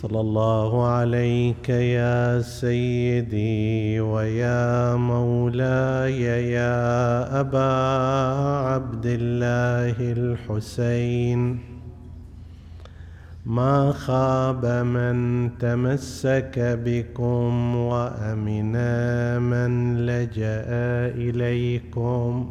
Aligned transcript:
صلى 0.00 0.20
الله 0.20 0.86
عليك 0.86 1.68
يا 1.68 2.40
سيدي 2.40 4.00
ويا 4.00 4.96
مولاي 4.96 6.22
يا 6.56 7.40
أبا 7.40 7.72
عبد 8.68 9.06
الله 9.06 9.96
الحسين. 10.00 11.60
ما 13.46 13.92
خاب 13.92 14.66
من 14.66 15.50
تمسك 15.58 16.56
بكم 16.56 17.76
وامنا 17.76 19.38
من 19.38 19.96
لجأ 20.06 20.64
إليكم. 21.28 22.50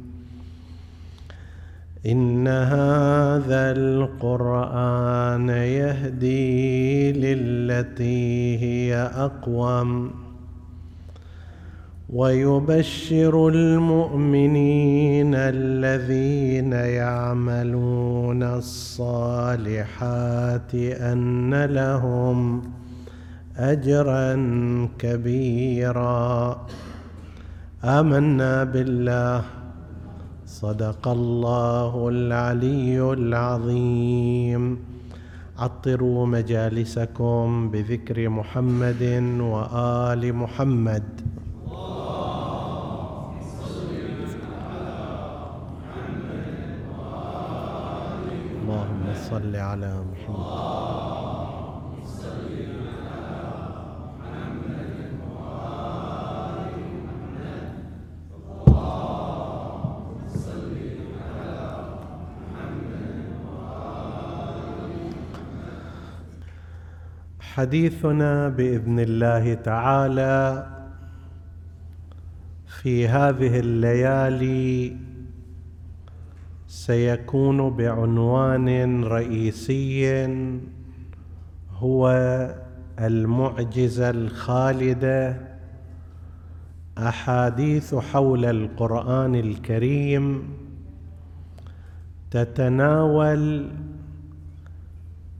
إن 2.05 2.47
هذا 2.47 3.71
القرآن 3.71 5.49
يهدي 5.49 7.11
للتي 7.11 8.57
هي 8.57 8.95
أقوم 9.15 10.11
ويبشر 12.09 13.47
المؤمنين 13.47 15.35
الذين 15.35 16.73
يعملون 16.73 18.43
الصالحات 18.43 19.55
أن 20.75 21.65
لهم 21.65 22.61
أجرا 23.57 24.33
كبيرا. 24.99 26.67
آمنا 27.83 28.63
بالله. 28.63 29.60
صدق 30.51 31.07
الله 31.07 32.09
العلي 32.09 32.99
العظيم. 33.13 34.63
عطروا 35.57 36.25
مجالسكم 36.25 37.71
بذكر 37.71 38.29
محمد 38.29 39.03
وآل 39.39 40.35
محمد. 40.35 41.07
اللهم 48.59 49.03
صل 49.29 49.55
على 49.55 49.91
محمد. 50.11 50.80
حديثنا 67.55 68.49
بإذن 68.49 68.99
الله 68.99 69.53
تعالى 69.53 70.67
في 72.67 73.07
هذه 73.07 73.59
الليالي 73.59 74.97
سيكون 76.67 77.69
بعنوان 77.69 79.03
رئيسي 79.03 80.25
هو 81.77 82.09
المعجزه 82.99 84.09
الخالده 84.09 85.37
أحاديث 86.97 87.95
حول 87.95 88.45
القرآن 88.45 89.35
الكريم 89.35 90.43
تتناول 92.31 93.67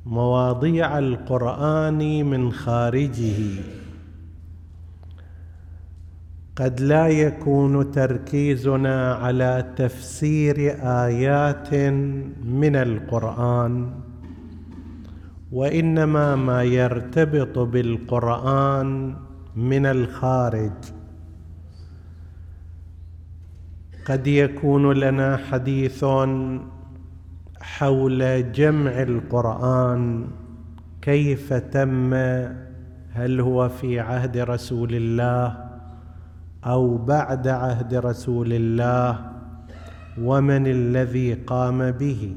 مواضيع 0.05 0.97
القرآن 0.97 2.25
من 2.25 2.51
خارجه. 2.51 3.61
قد 6.55 6.79
لا 6.79 7.07
يكون 7.07 7.91
تركيزنا 7.91 9.13
على 9.13 9.73
تفسير 9.75 10.57
آيات 10.81 11.73
من 12.43 12.75
القرآن 12.75 13.91
وإنما 15.51 16.35
ما 16.35 16.63
يرتبط 16.63 17.59
بالقرآن 17.59 19.15
من 19.55 19.85
الخارج. 19.85 20.71
قد 24.05 24.27
يكون 24.27 24.93
لنا 24.93 25.37
حديث 25.37 26.05
حول 27.61 28.51
جمع 28.51 28.91
القرآن 28.91 30.27
كيف 31.01 31.53
تم؟ 31.53 32.13
هل 33.13 33.39
هو 33.41 33.69
في 33.69 33.99
عهد 33.99 34.37
رسول 34.37 34.95
الله 34.95 35.57
أو 36.65 36.97
بعد 36.97 37.47
عهد 37.47 37.93
رسول 37.93 38.53
الله؟ 38.53 39.31
ومن 40.21 40.67
الذي 40.67 41.33
قام 41.33 41.91
به؟ 41.91 42.35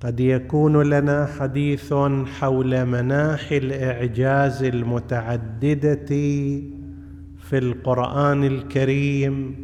قد 0.00 0.20
يكون 0.20 0.82
لنا 0.82 1.26
حديث 1.26 1.94
حول 2.40 2.84
مناحي 2.86 3.56
الإعجاز 3.56 4.62
المتعددة 4.62 6.06
في 7.38 7.58
القرآن 7.58 8.44
الكريم 8.44 9.56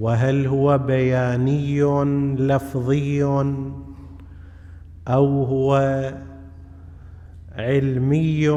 وهل 0.00 0.46
هو 0.46 0.78
بياني 0.78 1.82
لفظي 2.38 3.24
أو 5.08 5.44
هو 5.44 6.12
علمي 7.52 8.48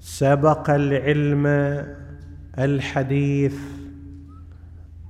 سبق 0.00 0.70
العلم 0.70 1.46
الحديث 2.58 3.56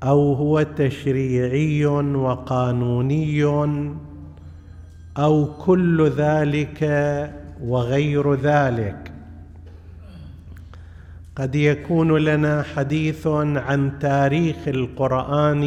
أو 0.02 0.32
هو 0.32 0.62
تشريعي 0.62 1.86
وقانوني 1.86 3.44
أو 5.16 5.46
كل 5.54 6.08
ذلك 6.08 6.82
وغير 7.62 8.34
ذلك 8.34 9.09
قد 11.36 11.54
يكون 11.54 12.16
لنا 12.16 12.62
حديث 12.62 13.26
عن 13.26 13.98
تاريخ 13.98 14.68
القرآن 14.68 15.64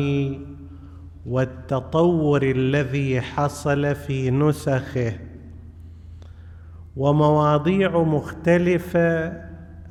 والتطور 1.25 2.43
الذي 2.43 3.21
حصل 3.21 3.95
في 3.95 4.31
نسخه 4.31 5.13
ومواضيع 6.95 8.03
مختلفة 8.03 9.33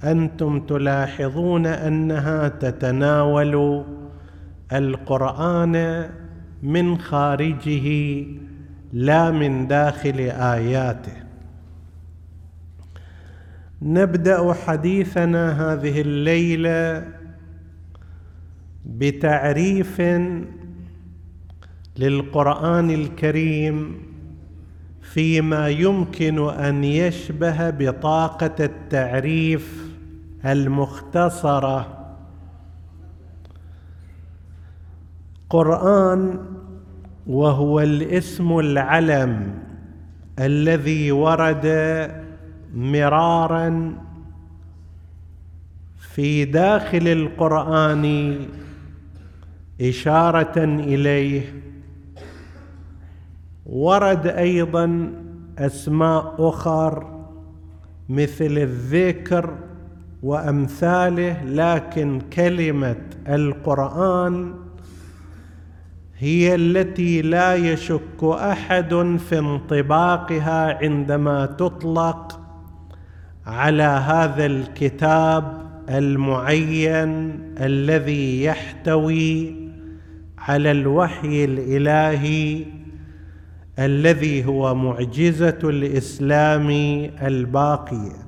أنتم 0.04 0.60
تلاحظون 0.60 1.66
أنها 1.66 2.48
تتناول 2.48 3.84
القرآن 4.72 6.06
من 6.62 6.98
خارجه 6.98 8.24
لا 8.92 9.30
من 9.30 9.66
داخل 9.66 10.20
آياته. 10.30 11.21
نبدأ 13.84 14.52
حديثنا 14.52 15.72
هذه 15.72 16.00
الليلة 16.00 17.08
بتعريف 18.86 20.00
للقرآن 21.98 22.90
الكريم 22.90 24.02
فيما 25.02 25.68
يمكن 25.68 26.48
أن 26.50 26.84
يشبه 26.84 27.70
بطاقة 27.70 28.64
التعريف 28.64 29.86
المختصرة. 30.46 31.98
قرآن 35.50 36.38
وهو 37.26 37.80
الاسم 37.80 38.58
العلم 38.58 39.54
الذي 40.38 41.12
ورد 41.12 41.66
مرارا 42.74 43.94
في 46.14 46.44
داخل 46.44 47.08
القرآن 47.08 48.36
إشارة 49.80 50.64
إليه. 50.64 51.62
ورد 53.66 54.26
أيضا 54.26 55.12
أسماء 55.58 56.34
أخر 56.38 57.24
مثل 58.08 58.58
الذكر 58.58 59.54
وأمثاله 60.22 61.44
لكن 61.44 62.20
كلمة 62.32 62.96
القرآن 63.28 64.54
هي 66.18 66.54
التي 66.54 67.22
لا 67.22 67.54
يشك 67.54 68.24
أحد 68.24 69.18
في 69.28 69.38
انطباقها 69.38 70.78
عندما 70.84 71.46
تطلق 71.46 72.41
على 73.46 73.82
هذا 73.82 74.46
الكتاب 74.46 75.62
المعين 75.88 77.40
الذي 77.60 78.44
يحتوي 78.44 79.54
على 80.38 80.70
الوحي 80.70 81.44
الإلهي 81.44 82.64
الذي 83.78 84.44
هو 84.44 84.74
معجزة 84.74 85.58
الإسلام 85.64 86.70
الباقية. 87.22 88.22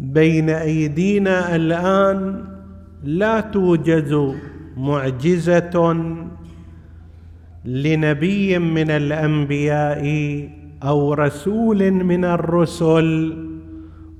بين 0.00 0.50
أيدينا 0.50 1.56
الآن 1.56 2.44
لا 3.04 3.40
توجد 3.40 4.34
معجزة 4.76 5.96
لنبي 7.64 8.58
من 8.58 8.90
الأنبياء 8.90 10.04
أو 10.84 11.14
رسول 11.14 11.90
من 11.90 12.24
الرسل 12.24 13.36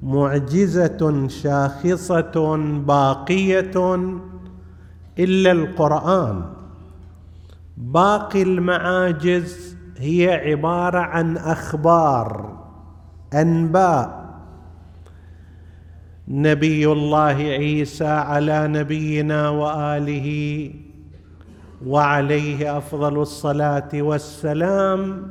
معجزة 0.03 1.29
شاخصة 1.29 2.57
باقية 2.87 3.97
إلا 5.19 5.53
القرآن. 5.53 6.43
باقي 7.77 8.43
المعاجز 8.43 9.77
هي 9.99 10.33
عبارة 10.33 10.99
عن 10.99 11.37
أخبار 11.37 12.59
أنباء. 13.35 14.25
نبي 16.29 16.93
الله 16.93 17.37
عيسى 17.61 18.07
على 18.07 18.69
نبينا 18.69 19.49
وآله 19.49 20.71
وعليه 21.87 22.79
أفضل 22.79 23.23
الصلاة 23.23 23.89
والسلام 23.95 25.23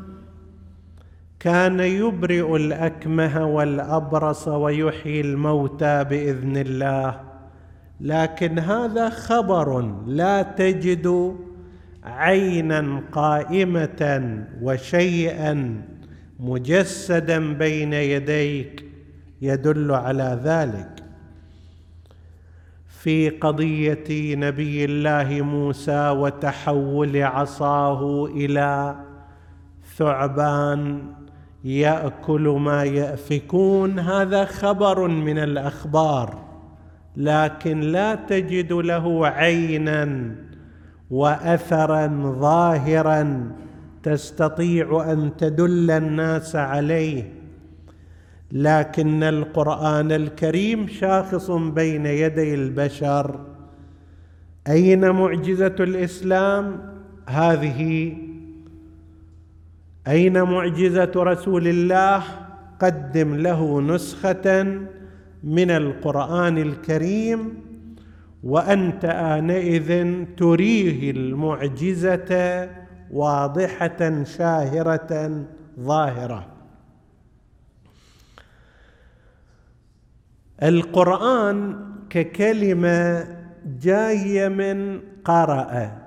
كان 1.43 1.79
يبرئ 1.79 2.55
الأكمه 2.55 3.45
والأبرص 3.45 4.47
ويحيي 4.47 5.21
الموتى 5.21 6.03
بإذن 6.03 6.57
الله. 6.57 7.19
لكن 8.01 8.59
هذا 8.59 9.09
خبر 9.09 9.95
لا 10.07 10.41
تجد 10.41 11.35
عينا 12.03 13.01
قائمة 13.11 14.43
وشيئا 14.61 15.81
مجسدا 16.39 17.53
بين 17.53 17.93
يديك 17.93 18.85
يدل 19.41 19.91
على 19.91 20.39
ذلك. 20.43 21.03
في 22.87 23.29
قضية 23.29 24.35
نبي 24.35 24.85
الله 24.85 25.41
موسى 25.41 26.09
وتحول 26.09 27.23
عصاه 27.23 28.25
إلى 28.25 28.95
ثعبان 29.97 31.01
يأكل 31.63 32.57
ما 32.59 32.83
يأفكون. 32.83 33.99
هذا 33.99 34.45
خبر 34.45 35.07
من 35.07 35.37
الأخبار 35.37 36.43
لكن 37.17 37.79
لا 37.79 38.15
تجد 38.15 38.73
له 38.73 39.27
عينا 39.27 40.35
واثرا 41.11 42.07
ظاهرا 42.39 43.51
تستطيع 44.03 45.11
أن 45.11 45.37
تدل 45.37 45.91
الناس 45.91 46.55
عليه. 46.55 47.33
لكن 48.51 49.23
القرآن 49.23 50.11
الكريم 50.11 50.87
شاخص 50.87 51.51
بين 51.51 52.05
يدي 52.05 52.53
البشر. 52.53 53.39
أين 54.67 55.09
معجزة 55.09 55.75
الإسلام؟ 55.79 56.93
هذه 57.27 58.13
أين 60.07 60.43
معجزة 60.43 61.11
رسول 61.15 61.67
الله؟ 61.67 62.23
قدم 62.79 63.35
له 63.35 63.81
نسخة 63.81 64.63
من 65.43 65.71
القرآن 65.71 66.57
الكريم 66.57 67.63
وأنت 68.43 69.05
آنئذ 69.05 70.15
تريه 70.37 71.11
المعجزة 71.11 72.69
واضحة 73.11 74.23
شاهرة 74.23 75.45
ظاهرة. 75.79 76.47
القرآن 80.63 81.79
ككلمة 82.09 83.27
جاية 83.81 84.47
من 84.47 84.99
قرأ. 85.25 86.02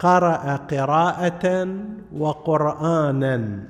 قرأ 0.00 0.56
قراءة 0.56 1.68
وقرآنا. 2.12 3.64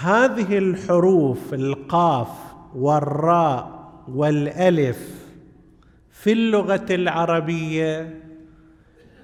هذه 0.00 0.58
الحروف 0.58 1.54
القاف 1.54 2.28
والراء 2.74 3.90
والألف 4.08 5.24
في 6.10 6.32
اللغة 6.32 6.86
العربية 6.90 8.20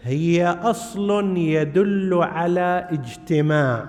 هي 0.02 0.46
أصل 0.46 1.36
يدل 1.36 2.14
على 2.14 2.88
اجتماع. 2.90 3.86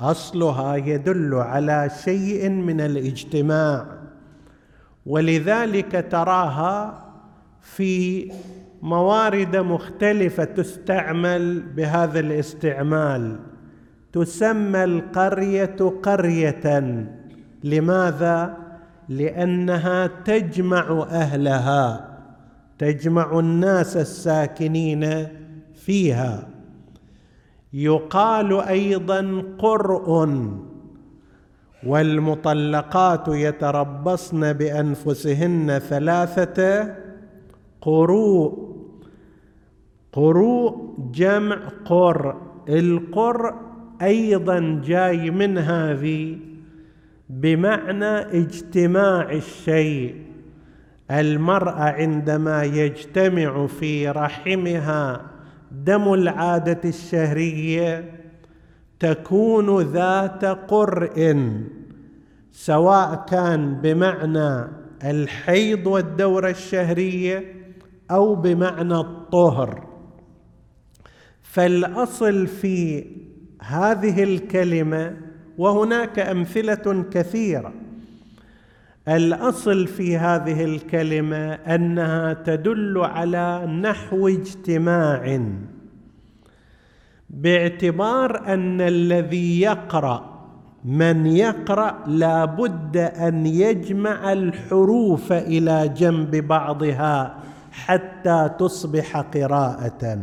أصلها 0.00 0.76
يدل 0.76 1.34
على 1.34 1.90
شيء 2.04 2.48
من 2.48 2.80
الاجتماع. 2.80 3.86
ولذلك 5.06 6.06
تراها 6.10 7.01
في 7.62 8.32
موارد 8.82 9.56
مختلفة 9.56 10.44
تستعمل 10.44 11.62
بهذا 11.62 12.20
الاستعمال. 12.20 13.38
تسمى 14.12 14.84
القرية 14.84 15.76
قرية. 16.02 17.06
لماذا؟ 17.64 18.56
لأنها 19.08 20.06
تجمع 20.06 21.06
أهلها 21.10 22.08
تجمع 22.78 23.38
الناس 23.38 23.96
الساكنين 23.96 25.28
فيها. 25.74 26.48
يقال 27.72 28.60
أيضا 28.60 29.44
قرء 29.58 30.28
والمطلقات 31.86 33.28
يتربصن 33.28 34.52
بأنفسهن 34.52 35.78
ثلاثة. 35.78 36.94
قروء. 37.82 38.72
قروء 40.12 40.94
جمع 41.12 41.58
قر. 41.84 42.36
القر 42.68 43.54
أيضا 44.02 44.82
جاي 44.84 45.30
من 45.30 45.58
هذه 45.58 46.38
بمعنى 47.28 48.18
اجتماع 48.18 49.32
الشيء. 49.32 50.14
المراه 51.10 51.80
عندما 51.80 52.64
يجتمع 52.64 53.66
في 53.66 54.08
رحمها 54.08 55.20
دم 55.72 56.14
العادة 56.14 56.80
الشهرية 56.84 58.10
تكون 59.00 59.80
ذات 59.80 60.44
قرء 60.44 61.36
سواء 62.52 63.26
كان 63.30 63.74
بمعنى 63.74 64.68
الحيض 65.04 65.86
والدورة 65.86 66.50
الشهرية 66.50 67.61
أو 68.12 68.34
بمعنى 68.34 68.94
الطهر. 68.94 69.86
فالأصل 71.42 72.46
في 72.46 73.06
هذه 73.62 74.22
الكلمة 74.22 75.16
وهناك 75.58 76.18
أمثلة 76.18 77.04
كثيرة. 77.10 77.72
الأصل 79.08 79.86
في 79.86 80.16
هذه 80.16 80.64
الكلمة 80.64 81.52
أنها 81.52 82.32
تدل 82.32 82.98
على 82.98 83.66
نحو 83.66 84.28
اجتماع 84.28 85.40
باعتبار 87.30 88.54
أن 88.54 88.80
الذي 88.80 89.60
يقرأ 89.60 90.32
من 90.84 91.26
يقرأ 91.26 92.04
لا 92.06 92.44
بد 92.44 92.96
أن 92.96 93.46
يجمع 93.46 94.32
الحروف 94.32 95.32
إلى 95.32 95.88
جنب 95.88 96.36
بعضها. 96.36 97.38
حتى 97.72 98.50
تصبح 98.58 99.16
قراءة. 99.16 100.18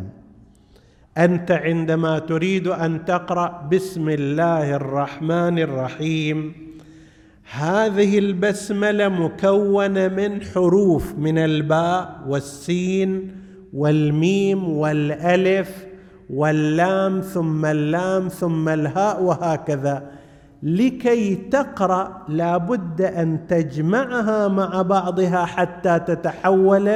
أنت 1.18 1.52
عندما 1.52 2.20
تريد 2.20 2.68
أن 2.68 3.06
تقرأ 3.06 3.68
بسم 3.72 4.10
الله 4.10 4.76
الرحمن 4.76 5.60
الرحيم 5.60 6.54
هذه 7.52 8.20
البسملة 8.20 9.10
مكونة 9.10 10.08
من 10.08 10.42
حروف 10.42 11.16
من 11.18 11.38
الباء 11.38 12.24
والسين 12.28 13.32
والميم 13.74 14.70
والألف 14.70 15.86
واللام 16.30 17.22
ثم 17.22 17.66
اللام 17.66 18.28
ثم 18.28 18.70
الهاء 18.70 19.24
وهكذا. 19.24 20.12
لكي 20.64 21.36
تقرأ 21.36 22.26
لابد 22.30 23.02
أن 23.02 23.48
تجمعها 23.48 24.48
مع 24.48 24.82
بعضها 24.82 25.46
حتى 25.46 26.00
تتحول 26.00 26.90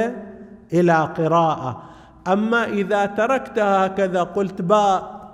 إلى 0.72 1.08
قراءة. 1.18 1.82
أما 2.28 2.64
إذا 2.64 3.06
تركتها 3.06 3.86
هكذا 3.86 4.22
قلت 4.22 4.62
باء 4.62 5.24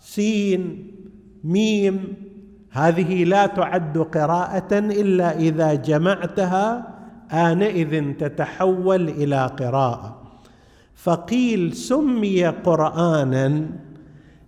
سين 0.00 0.92
ميم 1.44 2.14
هذه 2.70 3.24
لا 3.24 3.46
تعد 3.46 3.98
قراءة 3.98 4.78
إلا 4.78 5.38
إذا 5.38 5.74
جمعتها 5.74 6.88
آنئذ 7.32 8.12
تتحول 8.12 9.08
إلى 9.08 9.46
قراءة. 9.46 10.20
فقيل 10.94 11.72
سمي 11.72 12.46
قرانا 12.46 13.66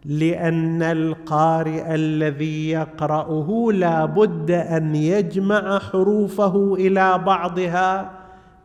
لأن 0.05 0.83
القارئ 0.83 1.95
الذي 1.95 2.71
يقرأه 2.71 3.69
لا 3.73 4.05
بد 4.05 4.51
أن 4.51 4.95
يجمع 4.95 5.79
حروفه 5.79 6.75
إلى 6.75 7.19
بعضها 7.19 8.11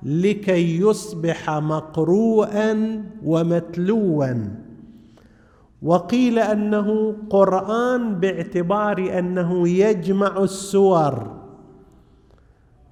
لكي 0.04 0.82
يصبح 0.82 1.50
مقروءا 1.50 3.04
ومتلوا. 3.24 4.36
وقيل 5.82 6.40
أنه 6.40 7.16
قرآن 7.30 8.16
باعتبار 8.16 9.20
أنه 9.20 9.68
يجمع 9.68 10.38
السور. 10.38 11.38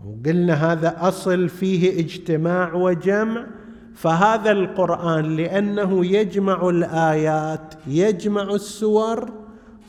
وقلنا 0.06 0.54
هذا 0.54 1.08
أصل 1.08 1.50
فيه 1.50 2.00
اجتماع 2.00 2.74
وجمع 2.74 3.46
فهذا 3.94 4.52
القرآن 4.52 5.36
لأنه 5.36 6.06
يجمع 6.06 6.70
الآيات 6.70 7.74
يجمع 7.88 8.44
السور 8.44 9.30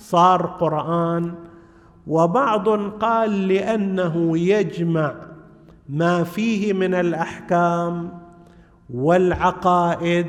صار 0.00 0.46
قرآن. 0.46 1.35
وبعض 2.06 2.68
قال 2.90 3.49
لأنه 3.49 4.38
يجمع 4.38 5.14
ما 5.88 6.24
فيه 6.24 6.72
من 6.72 6.94
الأحكام 6.94 8.18
والعقائد 8.94 10.26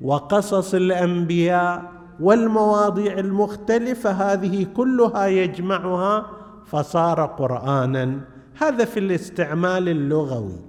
وقصص 0.00 0.74
الأنبياء 0.74 1.92
والمواضيع 2.20 3.18
المختلفة 3.18 4.10
هذه 4.10 4.66
كلها 4.76 5.26
يجمعها 5.26 6.26
فصار 6.66 7.26
قرانا. 7.26 8.20
هذا 8.58 8.84
في 8.84 9.00
الاستعمال 9.00 9.88
اللغوي. 9.88 10.60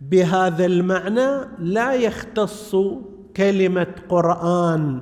بهذا 0.00 0.66
المعنى 0.66 1.30
لا 1.58 1.92
يختص 1.92 2.76
كلمة 3.36 3.94
قرآن 4.08 5.00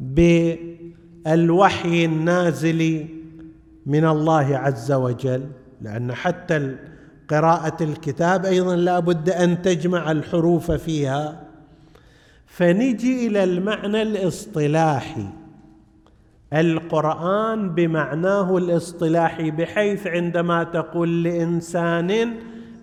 بالوحي 0.00 2.04
النازل 2.04 3.06
من 3.86 4.04
الله 4.04 4.56
عز 4.56 4.92
وجل. 4.92 5.46
لأن 5.82 6.12
حتى 6.12 6.76
قراءة 7.28 7.82
الكتاب 7.82 8.44
أيضا 8.44 8.76
لا 8.76 8.98
بد 8.98 9.30
أن 9.30 9.62
تجمع 9.62 10.10
الحروف 10.10 10.70
فيها. 10.70 11.40
فنجي 12.46 13.26
إلى 13.26 13.44
المعنى 13.44 14.02
الاصطلاحي. 14.02 15.26
القرآن 16.52 17.74
بمعناه 17.74 18.56
الاصطلاحي 18.56 19.50
بحيث 19.50 20.06
عندما 20.06 20.64
تقول 20.64 21.22
لإنسان 21.22 22.34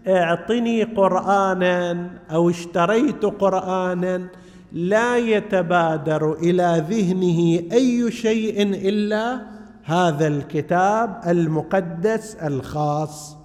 اعطني 0.07 0.83
قرانا 0.83 2.09
أو 2.31 2.49
اشتريت 2.49 3.25
قرانا 3.25 4.27
لا 4.71 5.17
يتبادر 5.17 6.33
إلى 6.33 6.85
ذهنه 6.89 7.71
أي 7.71 8.11
شيء 8.11 8.63
إلا 8.89 9.41
هذا 9.85 10.27
الكتاب 10.27 11.21
المقدس 11.27 12.35
الخاص. 12.35 13.37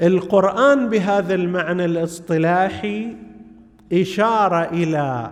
القرآن 0.00 0.88
بهذا 0.88 1.34
المعنى 1.34 1.84
الاصطلاحي 1.84 3.16
إشارة 3.92 4.64
إلى 4.64 5.30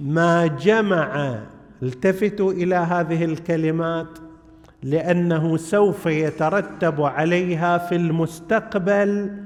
ما 0.00 0.46
جمع 0.46 1.38
التفتوا 1.82 2.52
إلى 2.52 2.74
هذه 2.74 3.24
الكلمات 3.24 4.18
لأنه 4.82 5.56
سوف 5.56 6.06
يترتب 6.06 7.02
عليها 7.02 7.78
في 7.78 7.96
المستقبل 7.96 9.36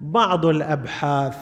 بعض 0.00 0.46
الأبحاث. 0.46 1.38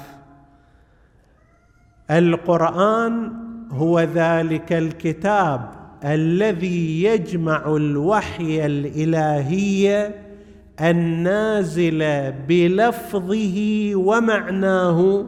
القرآن 2.11 3.33
هو 3.71 4.01
ذلك 4.01 4.73
الكتاب 4.73 5.84
الذي 6.05 7.05
يجمع 7.05 7.77
الوحي 7.77 8.67
الإلهي 8.67 10.15
النازل 10.81 12.33
بلفظه 12.49 13.91
ومعناه 13.95 15.27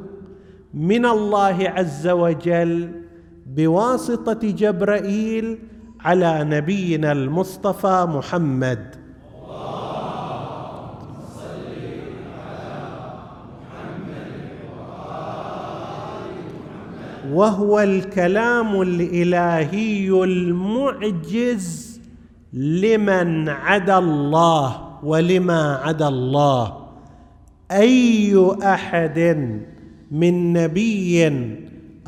من 0.75 1.06
الله 1.06 1.68
عز 1.68 2.09
وجل 2.09 2.90
بواسطة 3.47 4.50
جبرائيل 4.50 5.59
على 6.00 6.45
نبينا 6.45 7.12
المصطفى 7.12 8.06
محمد. 8.09 9.05
وهو 17.36 17.80
الكلام 17.80 18.82
الإلهي 18.82 20.08
المعجز 20.08 22.00
لمن 22.52 23.48
عدا 23.48 23.98
الله 23.98 24.82
ولما 25.02 25.74
عدا 25.74 26.08
الله. 26.08 26.76
أي 27.70 28.56
أحد 28.62 29.18
من 30.10 30.52
نبي 30.52 31.30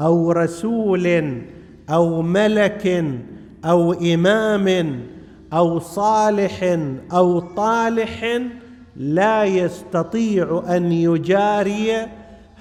أو 0.00 0.32
رسول 0.32 1.34
أو 1.90 2.22
ملك 2.22 3.04
أو 3.64 3.92
إمام 3.92 5.00
أو 5.52 5.78
صالح 5.78 6.78
أو 7.12 7.40
طالح 7.40 8.40
لا 8.96 9.44
يستطيع 9.44 10.62
أن 10.68 10.92
يجاري 10.92 12.06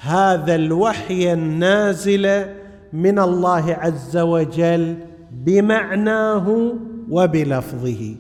هذا 0.02 0.56
الوحي 0.56 1.34
النازل 1.34 2.46
من 2.94 3.20
الله 3.20 3.74
عز 3.74 4.18
وجل 4.18 4.98
بمعناه 5.32 6.74
وبلفظه. 7.10 8.16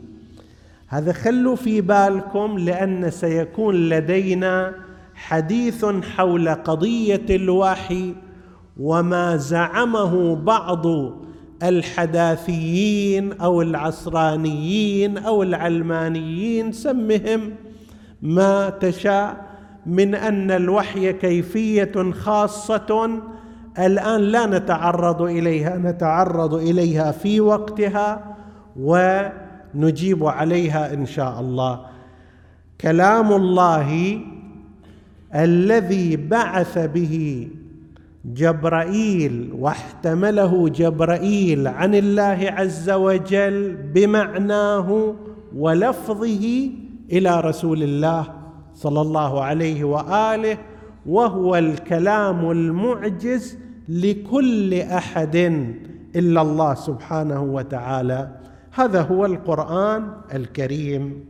هذا 0.87 1.13
خلوا 1.13 1.55
في 1.55 1.81
بالكم 1.81 2.57
لأن 2.59 3.09
سيكون 3.09 3.89
لدينا 3.89 4.73
حديث 5.15 5.85
حول 5.85 6.49
قضية 6.49 7.25
الوحي 7.29 8.13
وما 8.79 9.37
زعمه 9.37 10.35
بعض 10.35 10.85
الحداثيين 11.63 13.33
أو 13.33 13.61
العصرانيين 13.61 15.17
أو 15.17 15.43
العلمانيين 15.43 16.71
سمهم 16.71 17.53
ما 18.21 18.69
تشاء. 18.69 19.46
من 19.87 20.15
أن 20.15 20.51
الوحي 20.51 21.13
كيفية 21.13 22.11
خاصة 22.11 23.19
الآن 23.79 24.21
لا 24.21 24.45
نتعرض 24.45 25.21
إليها 25.21 25.77
نتعرض 25.77 26.53
إليها 26.53 27.11
في 27.11 27.41
وقتها 27.41 28.35
ونجيب 28.79 30.25
عليها 30.25 30.93
إن 30.93 31.05
شاء 31.05 31.39
الله. 31.39 31.85
كلام 32.81 33.33
الله 33.33 34.19
الذي 35.35 36.15
بعث 36.15 36.77
به 36.77 37.47
جبرائيل 38.25 39.51
واحتمله 39.59 40.69
جبرائيل 40.69 41.67
عن 41.67 41.95
الله 41.95 42.53
عز 42.57 42.89
وجل 42.89 43.77
بمعناه 43.93 45.15
ولفظه 45.55 46.69
إلى 47.11 47.39
رسول 47.39 47.83
الله 47.83 48.36
صلى 48.77 49.01
الله 49.01 49.43
عليه 49.43 49.83
وآله 49.83 50.57
وهو 51.05 51.55
الكلام 51.55 52.51
المعجز 52.51 53.57
لكل 53.89 54.73
أحد 54.73 55.35
إلا 56.15 56.41
الله 56.41 56.73
سبحانه 56.73 57.41
وتعالى. 57.43 58.31
هذا 58.71 59.01
هو 59.01 59.25
القرآن 59.25 60.11
الكريم. 60.33 61.25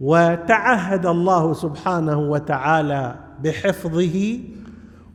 وتعهد 0.00 1.06
الله 1.06 1.52
سبحانه 1.52 2.18
وتعالى 2.18 3.14
بحفظه 3.44 4.38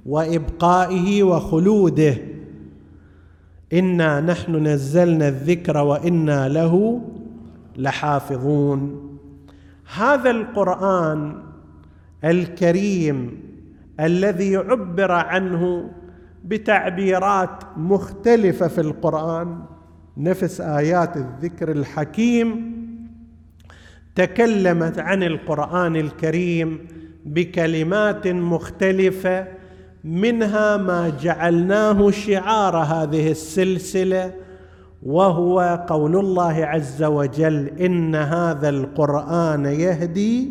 وإبقائه 0.05 1.23
وخلوده. 1.23 2.17
إنا 3.73 4.21
نحن 4.21 4.67
نزلنا 4.67 5.27
الذكر 5.27 5.77
وإنا 5.77 6.49
له 6.49 7.01
لحافظون. 7.77 9.04
هذا 9.93 10.31
القرآن 10.31 11.43
الكريم 12.23 13.39
الذي 13.99 14.55
عبر 14.55 15.11
عنه 15.11 15.91
بتعبيرات 16.45 17.63
مختلفة 17.77 18.67
في 18.67 18.81
القرآن 18.81 19.63
نفس 20.17 20.61
آيات 20.61 21.17
الذكر 21.17 21.71
الحكيم 21.71 22.75
تكلمت 24.15 24.99
عن 24.99 25.23
القرآن 25.23 25.95
الكريم 25.95 26.87
بكلمات 27.25 28.27
مختلفة 28.27 29.47
منها 30.03 30.77
ما 30.77 31.09
جعلناه 31.21 32.11
شعار 32.11 32.77
هذه 32.77 33.31
السلسلة 33.31 34.33
وهو 35.05 35.85
قول 35.87 36.15
الله 36.15 36.65
عز 36.65 37.03
وجل 37.03 37.67
إن 37.67 38.15
هذا 38.15 38.69
القرآن 38.69 39.65
يهدي 39.65 40.49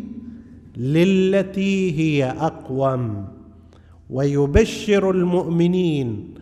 للتي 0.77 1.99
هي 1.99 2.31
أقوم 2.31 3.27
ويبشر 4.09 5.11
المؤمنين 5.11 6.33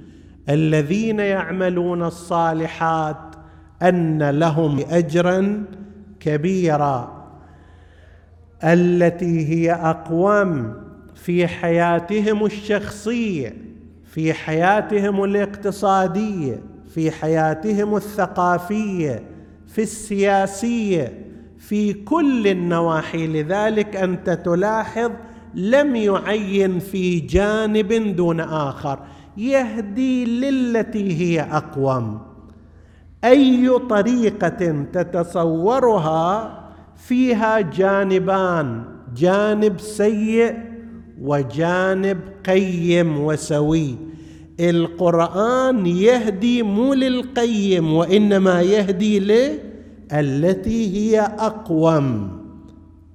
الذين 0.50 1.20
يعملون 1.20 2.04
الصالحات 2.04 3.18
أن 3.82 4.30
لهم 4.30 4.80
اجرا 4.90 5.66
كبيرا 6.20 7.24
التي 8.64 9.48
هي 9.48 9.72
أقوم 9.74 10.74
في 11.16 11.48
حياتهم 11.48 12.46
الشخصية 12.46 13.56
في 14.06 14.34
حياتهم 14.34 15.24
الاقتصادية. 15.24 16.73
في 16.94 17.12
حياتهم 17.12 17.96
الثقافية 17.96 19.24
في 19.68 19.82
السياسية 19.82 21.26
في 21.60 21.94
كل 21.94 22.48
النواحي. 22.48 23.28
لذلك 23.28 23.96
أنت 23.96 24.30
تلاحظ 24.30 25.12
لم 25.54 25.96
يعين 25.96 26.80
في 26.80 27.20
جانب 27.20 28.16
دون 28.16 28.40
آخر. 28.40 29.00
يهدي 29.38 30.26
للتي 30.26 31.18
هي 31.22 31.42
أقوم. 31.42 32.22
أي 33.24 33.80
طريقة 33.90 34.86
تتصورها 34.94 36.60
فيها 36.96 37.60
جانبان 37.60 38.84
جانب 39.16 39.80
سيء 39.80 40.58
وجانب 41.22 42.20
قيم 42.46 43.20
وسوي. 43.20 44.13
القرآن 44.60 45.86
يهدي 45.86 46.64
مو 46.64 46.94
للقيم 46.94 47.94
وإنما 47.94 48.62
يهدي 48.62 49.20
للتي 49.20 50.98
هي 50.98 51.20
أقوم. 51.20 52.32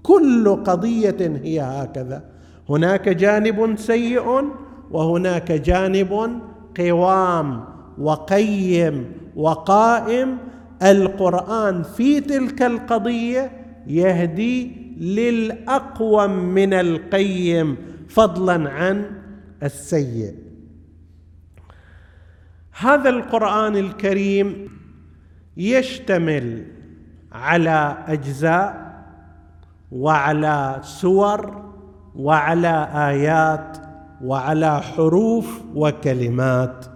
كل 0.03 0.57
قضية 0.65 1.41
هي 1.45 1.61
هكذا. 1.61 2.25
هناك 2.69 3.09
جانب 3.09 3.75
سيء 3.79 4.45
وهناك 4.91 5.53
جانب 5.53 6.41
قوام 6.79 7.65
وقيم 7.99 9.05
وقائم. 9.37 10.39
القرآن 10.83 11.83
في 11.83 12.21
تلك 12.21 12.63
القضية 12.63 13.51
يهدي 13.87 14.73
للأقوم 15.01 16.31
من 16.31 16.73
القيم 16.75 17.77
فضلا 18.09 18.71
عن 18.71 19.05
السيء. 19.63 20.48
هذا 22.81 23.11
القرآن 23.11 23.77
الكريم 23.77 24.69
يشتمل 25.57 26.67
على 27.33 27.97
أجزاء 28.07 28.89
وعلى 29.93 30.79
سور 30.83 31.65
وعلى 32.17 32.89
آيات 32.95 33.79
وعلى 34.25 34.81
حروف 34.81 35.63
وكلمات. 35.75 36.87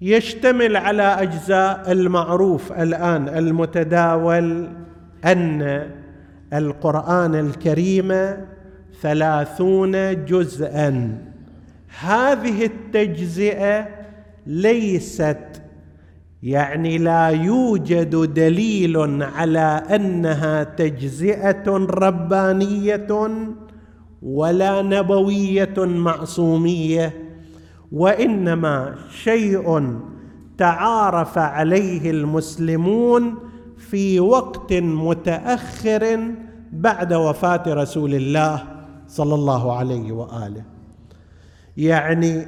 يشتمل 0.00 0.76
على 0.76 1.02
أجزاء 1.02 1.92
المعروف 1.92 2.72
الآن 2.72 3.28
المتداول 3.28 4.68
أن 5.24 5.90
القرآن 6.52 7.34
الكريم 7.34 8.12
ثلاثون 9.02 10.24
جزءا. 10.24 11.18
هذه 12.00 12.64
التجزئة 12.64 13.88
ليست 14.46 15.62
يعني 16.42 16.98
لا 16.98 17.28
يوجد 17.28 18.34
دليل 18.34 19.22
على 19.22 19.82
أنها 19.94 20.64
تجزئة 20.64 21.68
ربانية 21.76 23.28
ولا 24.22 24.82
نبوية 24.82 25.74
معصومية 25.78 27.14
وإنما 27.92 28.94
شيء 29.22 29.96
تعارف 30.58 31.38
عليه 31.38 32.10
المسلمون 32.10 33.34
في 33.76 34.20
وقت 34.20 34.72
متأخر 34.72 36.20
بعد 36.72 37.12
وفاة 37.12 37.62
رسول 37.66 38.14
الله 38.14 38.62
صلى 39.08 39.34
الله 39.34 39.76
عليه 39.76 40.12
وآله. 40.12 40.71
يعني 41.76 42.46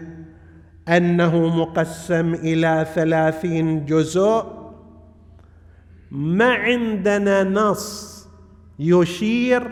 أنه 0.89 1.49
مقسم 1.49 2.35
إلى 2.35 2.87
ثلاثين 2.95 3.87
جزء. 3.87 4.43
ما 6.11 6.53
عندنا 6.53 7.45
نص 7.45 8.15
يشير 8.79 9.71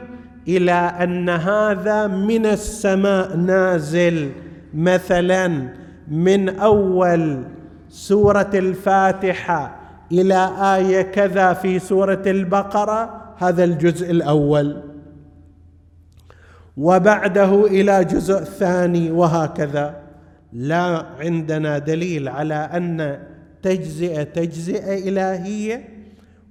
إلى 0.49 0.73
أن 0.73 1.29
هذا 1.29 2.07
من 2.07 2.47
السماء 2.47 3.37
نازل. 3.37 4.31
مثلا 4.75 5.69
من 6.09 6.49
أول 6.49 7.45
سورة 7.89 8.51
الفاتحة 8.55 9.77
إلى 10.13 10.51
آية 10.77 11.03
كذا 11.03 11.53
في 11.53 11.79
سورة 11.79 12.23
البقرة 12.27 13.35
هذا 13.39 13.65
الجزء 13.65 14.11
الأول. 14.11 14.92
وبعده 16.77 17.67
إلى 17.67 18.05
جزء 18.05 18.45
ثاني 18.45 19.11
وهكذا. 19.11 20.03
لا 20.53 21.07
عندنا 21.21 21.79
دليل 21.79 22.29
على 22.29 22.55
أن 22.55 23.23
تجزئة 23.63 24.23
تجزئة 24.23 25.09
إلهية 25.09 25.89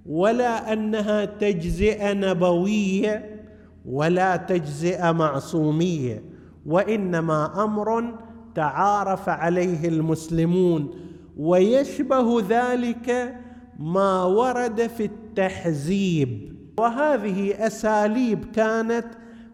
ولا 0.05 0.73
أنها 0.73 1.25
تجزئة 1.25 2.13
نبوية 2.13 3.41
ولا 3.85 4.35
تجزئة 4.35 5.11
معصومية 5.11 6.23
وإنما 6.65 7.63
أمر 7.63 8.13
تعارف 8.55 9.29
عليه 9.29 9.87
المسلمون. 9.87 10.89
ويشبه 11.37 12.43
ذلك 12.49 13.35
ما 13.79 14.23
ورد 14.23 14.87
في 14.87 15.05
التحزيب. 15.05 16.51
وهذه 16.77 17.67
أساليب 17.67 18.45
كانت 18.55 19.05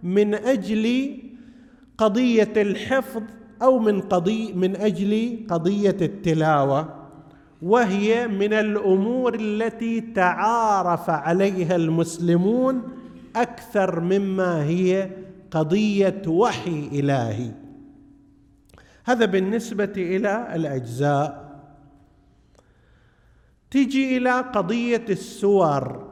من 0.04 0.34
أجل 0.36 1.18
قضية 1.98 2.54
الحفظ 2.58 3.24
أو 3.62 3.80
من 3.80 4.02
قضي 4.02 4.54
من 4.54 4.76
أجل 4.76 5.46
قضية 5.50 5.98
التلاوة 6.02 7.08
وهي 7.62 8.28
من 8.28 8.54
الأمور 8.54 9.36
التي 9.36 10.02
تعارف 10.02 11.10
عليها 11.10 11.76
المسلمون 11.76 12.82
أكثر 13.36 14.00
مما 14.00 14.64
هي 14.64 15.10
قضية 15.52 16.22
وحي 16.28 16.90
إلهي. 16.94 17.52
هذا 19.06 19.26
بالنسبة 19.26 19.94
إلى 19.98 20.56
الأجزاء. 20.56 21.48
تجي 23.72 24.18
إلى 24.18 24.42
قضية 24.42 25.06
السور. 25.10 26.07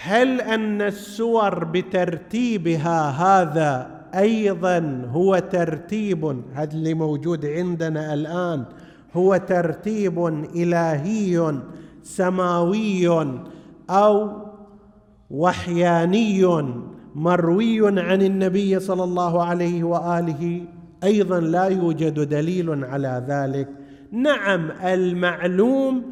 هل 0.00 0.40
أن 0.40 0.82
السور 0.82 1.64
بترتيبها 1.64 3.10
هذا 3.10 3.90
أيضا 4.14 5.08
هو 5.10 5.38
ترتيب؟ 5.38 6.42
هذا 6.54 6.72
اللي 6.72 6.94
موجود 6.94 7.46
عندنا 7.46 8.14
الآن. 8.14 8.64
هو 9.14 9.36
ترتيب 9.36 10.26
إلهي 10.56 11.54
سماوي 12.02 13.08
أو 13.90 14.30
وحياني 15.30 16.62
مروي 17.14 18.00
عن 18.00 18.22
النبي 18.22 18.80
صلى 18.80 19.04
الله 19.04 19.44
عليه 19.44 19.84
وآله. 19.84 20.64
أيضا 21.04 21.40
لا 21.40 21.64
يوجد 21.64 22.20
دليل 22.20 22.84
على 22.84 23.24
ذلك. 23.28 23.68
نعم 24.12 24.70
المعلوم 24.70 26.02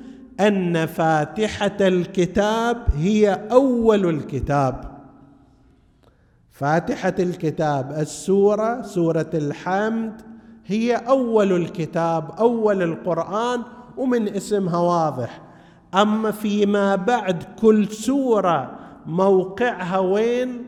أن 0.40 0.86
فاتحة 0.86 1.76
الكتاب 1.80 2.76
هي 2.96 3.48
أول 3.52 4.08
الكتاب. 4.08 4.96
فاتحة 6.50 7.14
الكتاب 7.18 7.92
السورة 7.92 8.82
سورة 8.82 9.30
الحمد 9.34 10.22
هي 10.66 10.96
أول 10.96 11.52
الكتاب 11.52 12.30
أول 12.38 12.82
القرآن 12.82 13.62
ومن 13.96 14.28
اسمها 14.28 14.78
واضح. 14.78 15.40
أما 15.94 16.30
فيما 16.30 16.96
بعد 16.96 17.42
كل 17.60 17.88
سورة 17.88 18.70
موقعها 19.06 19.98
وين؟ 19.98 20.64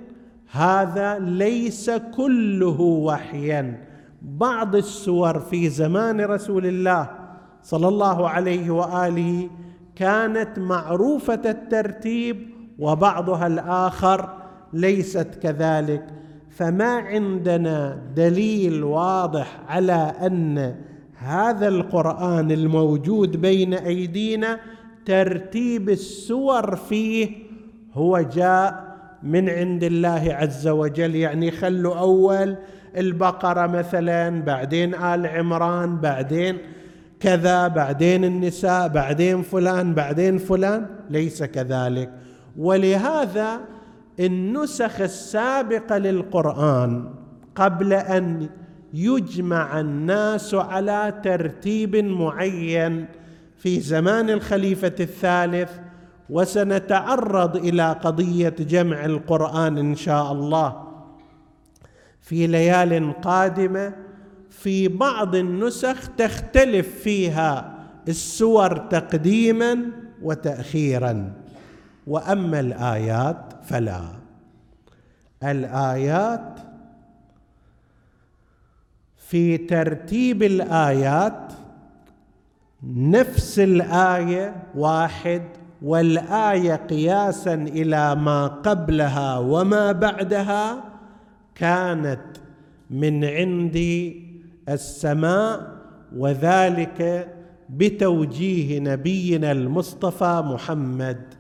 هذا 0.51 1.19
ليس 1.19 1.91
كله 1.91 2.81
وحيا. 2.81 3.87
بعض 4.23 4.77
السور 4.77 5.39
في 5.39 5.69
زمان 5.69 6.21
رسول 6.21 6.67
الله 6.67 7.18
صلى 7.63 7.89
الله 7.89 8.29
عليه 8.29 8.71
وآله 8.71 9.51
كانت 9.97 10.59
معروفة 10.59 11.41
الترتيب 11.45 12.49
وبعضها 12.79 13.47
الآخر 13.47 14.29
ليست 14.73 15.39
كذلك. 15.43 16.07
فما 16.51 16.97
عندنا 16.97 18.03
دليل 18.17 18.85
واضح 18.85 19.61
على 19.69 20.13
أن 20.27 20.75
هذا 21.19 21.69
القرآن 21.69 22.51
الموجود 22.51 23.41
بين 23.41 23.75
أيدينا 23.75 24.61
ترتيب 25.05 25.89
السور 25.89 26.77
فيه 26.77 27.29
هو 27.93 28.21
جاء 28.21 28.97
من 29.23 29.49
عند 29.49 29.85
الله 29.85 30.37
عز 30.41 30.69
وجل. 30.69 31.15
يعني 31.15 31.51
خلوا 31.51 31.95
أول 31.99 32.57
البقرة 32.97 33.67
مثلا 33.67 34.43
بعدين 34.43 34.95
آل 34.95 35.27
عمران 35.27 35.97
بعدين 36.01 36.59
كذا 37.21 37.69
بعدين 37.69 38.25
النساء 38.25 38.89
بعدين 38.89 39.43
فلان 39.43 39.95
بعدين 39.95 40.39
فلان 40.39 40.87
ليس 41.11 41.43
كذلك. 41.43 42.11
ولهذا 42.57 43.61
النسخ 44.21 45.01
السابقة 45.01 45.99
للقرآن 45.99 47.15
قبل 47.55 47.93
أن 47.93 48.49
يجمع 48.95 49.81
الناس 49.81 50.55
على 50.55 51.21
ترتيب 51.25 51.97
معين 51.97 53.07
في 53.57 53.81
زمان 53.81 54.31
الخليفة 54.31 54.95
الثالث 55.01 55.71
وسنتعرض 56.31 57.57
إلى 57.57 57.93
قضية 57.93 58.55
جمع 58.61 59.05
القرآن 59.05 59.79
إن 59.79 59.95
شاء 59.95 60.33
الله. 60.33 60.89
في 62.21 62.47
ليال 62.47 63.21
قادمة 63.21 63.93
في 64.63 64.89
بعض 64.89 65.35
النسخ 65.35 66.09
تختلف 66.17 67.03
فيها 67.03 67.79
السور 68.09 68.77
تقديما 68.77 69.79
وتاخيرا. 70.23 71.33
وأما 72.07 72.61
الآيات 72.61 73.53
فلا. 73.65 74.03
الآيات 75.43 76.59
في 79.17 79.57
ترتيب 79.59 80.43
الآيات 80.43 81.53
نفس 82.97 83.59
الآية 83.59 84.63
واحد 84.75 85.43
والآية 85.83 86.75
قياسا 86.75 87.55
إلى 87.55 88.15
ما 88.15 88.47
قبلها 88.47 89.39
وما 89.39 89.93
بعدها 89.93 90.85
كانت 91.55 92.21
من 92.91 93.25
عند 93.25 93.77
السماء 94.69 95.79
وذلك 96.17 97.29
بتوجيه 97.69 98.79
نبينا 98.81 99.53
المصطفى 99.53 100.43
محمد. 100.45 101.35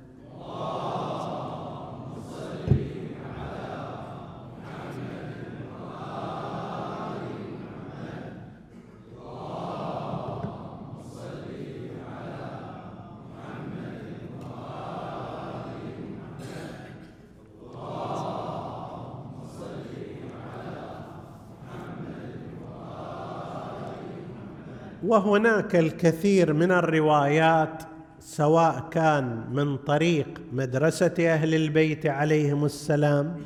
وهناك 25.06 25.76
الكثير 25.76 26.52
من 26.52 26.72
الروايات 26.72 27.82
سواء 28.20 28.88
كان 28.90 29.44
من 29.52 29.76
طريق 29.76 30.40
مدرسة 30.52 31.14
أهل 31.20 31.54
البيت 31.54 32.06
عليهم 32.06 32.64
السلام 32.64 33.36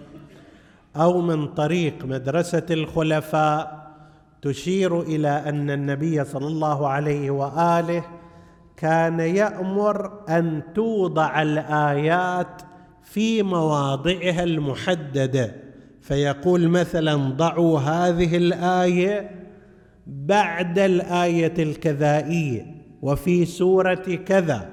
أو 0.97 1.21
من 1.21 1.47
طريق 1.47 2.05
مدرسة 2.05 2.67
الخلفاء 2.71 3.83
تشير 4.43 5.01
إلى 5.01 5.29
أن 5.29 5.71
النبي 5.71 6.25
صلى 6.25 6.47
الله 6.47 6.89
عليه 6.89 7.31
وآله 7.31 8.05
كان 8.77 9.21
يأمر 9.21 10.13
أن 10.29 10.63
توضع 10.75 11.43
الآيات 11.43 12.63
في 13.03 13.43
مواضعها 13.43 14.45
المحددة 14.45 15.55
فيقول 16.01 16.69
مثلا 16.69 17.15
ضعوا 17.17 17.79
هذه 17.79 18.37
الآية 18.37 19.42
بعد 20.07 20.79
الآية 20.79 21.63
الكذائية 21.63 22.67
وفي 23.03 23.45
سورة 23.45 23.95
كذا. 24.27 24.71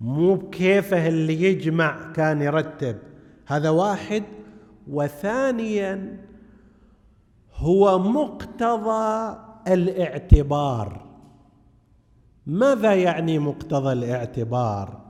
مو 0.00 0.34
بكيفه 0.34 1.08
اللي 1.08 1.42
يجمع 1.42 2.12
كان 2.12 2.42
يرتب. 2.42 2.96
هذا 3.46 3.70
واحد. 3.70 4.22
وثانيا 4.88 6.18
هو 7.54 7.98
مقتضى 7.98 9.38
الاعتبار. 9.68 11.08
ماذا 12.46 12.94
يعني 12.94 13.38
مقتضى 13.38 13.92
الاعتبار؟ 13.92 15.00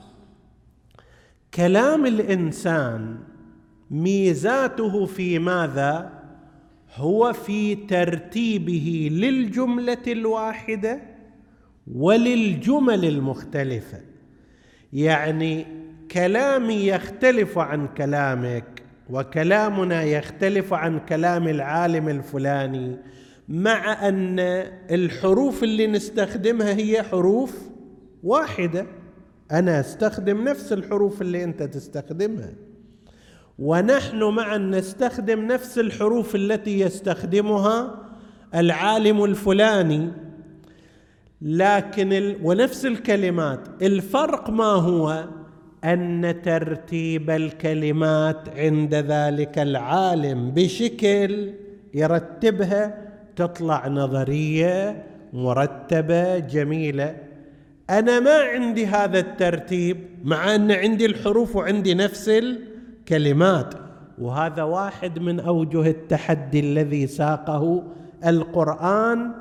كلام 1.54 2.06
الإنسان 2.06 3.18
ميزاته 3.90 5.06
في 5.06 5.38
ماذا؟ 5.38 6.17
هو 6.94 7.32
في 7.32 7.74
ترتيبه 7.74 9.08
للجملة 9.12 10.02
الواحدة 10.06 11.00
وللجمل 11.94 13.04
المختلفة. 13.04 14.00
يعني 14.92 15.66
كلامي 16.10 16.86
يختلف 16.86 17.58
عن 17.58 17.88
كلامك 17.88 18.82
وكلامنا 19.10 20.02
يختلف 20.02 20.72
عن 20.72 20.98
كلام 20.98 21.48
العالم 21.48 22.08
الفلاني 22.08 22.96
مع 23.48 24.08
أن 24.08 24.38
الحروف 24.90 25.62
اللي 25.64 25.86
نستخدمها 25.86 26.76
هي 26.76 27.02
حروف 27.02 27.68
واحدة. 28.22 28.86
أنا 29.52 29.80
أستخدم 29.80 30.44
نفس 30.44 30.72
الحروف 30.72 31.22
اللي 31.22 31.44
أنت 31.44 31.62
تستخدمها. 31.62 32.67
ونحن 33.58 34.22
معا 34.22 34.58
نستخدم 34.58 35.46
نفس 35.46 35.78
الحروف 35.78 36.34
التي 36.34 36.80
يستخدمها 36.80 37.94
العالم 38.54 39.24
الفلاني 39.24 40.08
لكن 41.42 42.12
ال... 42.12 42.36
ونفس 42.42 42.86
الكلمات. 42.86 43.60
الفرق 43.82 44.50
ما 44.50 44.64
هو؟ 44.64 45.24
أن 45.84 46.40
ترتيب 46.44 47.30
الكلمات 47.30 48.48
عند 48.56 48.94
ذلك 48.94 49.58
العالم 49.58 50.50
بشكل 50.50 51.52
يرتبها 51.94 53.08
تطلع 53.36 53.88
نظرية 53.88 55.04
مرتبة 55.32 56.38
جميلة. 56.38 57.16
أنا 57.90 58.20
ما 58.20 58.36
عندي 58.36 58.86
هذا 58.86 59.18
الترتيب 59.18 59.96
مع 60.24 60.54
أن 60.54 60.72
عندي 60.72 61.06
الحروف 61.06 61.56
وعندي 61.56 61.94
نفس 61.94 62.28
كلمات 63.08 63.74
وهذا 64.18 64.62
واحد 64.62 65.18
من 65.18 65.40
أوجه 65.40 65.90
التحدي 65.90 66.60
الذي 66.60 67.06
ساقه 67.06 67.82
القرآن 68.26 69.32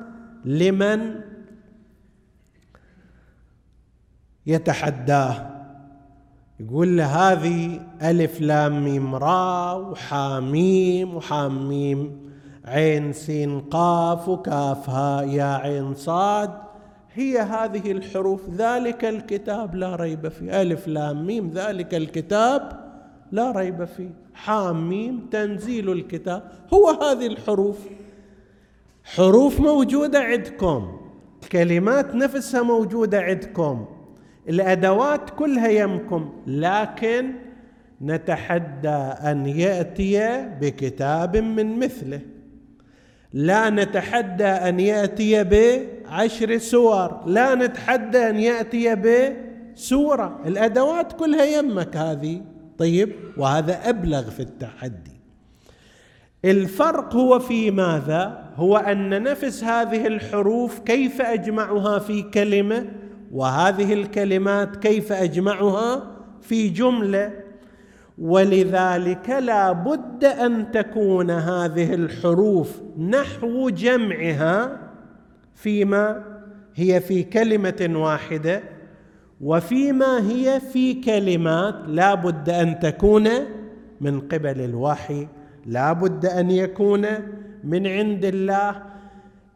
لمن 0.44 1.14
يتحداه. 4.46 5.50
يقول 6.60 6.96
له 6.96 7.06
هذه 7.06 7.80
ألف 8.02 8.40
لام 8.40 8.84
ميم 8.84 9.14
را 9.14 9.72
وحاميم 9.72 11.14
وحاميم 11.14 12.28
عين 12.64 13.12
سين 13.12 13.60
قاف 13.60 14.28
وكاف 14.28 14.90
هاء 14.90 15.28
يا 15.28 15.44
عين 15.56 15.94
صاد. 15.94 16.50
هي 17.14 17.38
هذه 17.38 17.92
الحروف 17.92 18.50
ذلك 18.50 19.04
الكتاب 19.04 19.74
لا 19.74 19.96
ريب 19.96 20.28
فيه. 20.28 20.62
ألف 20.62 20.88
لام 20.88 21.26
ميم 21.26 21.50
ذلك 21.50 21.94
الكتاب 21.94 22.87
لا 23.32 23.50
ريب 23.50 23.84
فيه. 23.84 24.10
حاميم 24.34 25.26
تنزيل 25.30 25.92
الكتاب. 25.92 26.52
هو 26.74 26.88
هذه 26.88 27.26
الحروف. 27.26 27.78
حروف 29.04 29.60
موجودة 29.60 30.20
عندكم. 30.20 31.00
الكلمات 31.42 32.14
نفسها 32.14 32.62
موجودة 32.62 33.20
عندكم. 33.20 33.86
الأدوات 34.48 35.30
كلها 35.30 35.68
يمكم. 35.68 36.32
لكن 36.46 37.32
نتحدى 38.02 38.88
أن 38.88 39.46
يأتي 39.46 40.48
بكتاب 40.60 41.36
من 41.36 41.78
مثله. 41.78 42.20
لا 43.32 43.70
نتحدى 43.70 44.44
أن 44.44 44.80
يأتي 44.80 45.44
بعشر 45.44 46.58
سور. 46.58 47.20
لا 47.26 47.54
نتحدى 47.54 48.18
أن 48.30 48.38
يأتي 48.38 48.94
بسورة. 48.94 50.40
الأدوات 50.46 51.12
كلها 51.12 51.44
يمك 51.44 51.96
هذه. 51.96 52.42
طيب 52.78 53.12
وهذا 53.36 53.88
أبلغ 53.88 54.30
في 54.30 54.40
التحدي. 54.40 55.18
الفرق 56.44 57.14
هو 57.14 57.38
في 57.38 57.70
ماذا؟ 57.70 58.52
هو 58.56 58.76
أن 58.76 59.22
نفس 59.22 59.64
هذه 59.64 60.06
الحروف 60.06 60.78
كيف 60.78 61.20
أجمعها 61.20 61.98
في 61.98 62.22
كلمة 62.22 62.86
وهذه 63.32 63.92
الكلمات 63.92 64.76
كيف 64.76 65.12
أجمعها 65.12 66.16
في 66.42 66.68
جملة. 66.68 67.32
ولذلك 68.18 69.30
لا 69.30 69.72
بد 69.72 70.24
أن 70.24 70.70
تكون 70.72 71.30
هذه 71.30 71.94
الحروف 71.94 72.82
نحو 72.98 73.70
جمعها 73.70 74.80
فيما 75.54 76.24
هي 76.74 77.00
في 77.00 77.22
كلمة 77.22 77.90
واحدة. 77.94 78.77
وفيما 79.40 80.30
هي 80.30 80.60
في 80.72 80.94
كلمات 80.94 81.74
لا 81.86 82.14
بد 82.14 82.48
أن 82.48 82.78
تكون 82.78 83.28
من 84.00 84.20
قبل 84.20 84.60
الوحي 84.60 85.26
لا 85.66 85.92
بد 85.92 86.26
أن 86.26 86.50
يكون 86.50 87.06
من 87.64 87.86
عند 87.86 88.24
الله 88.24 88.82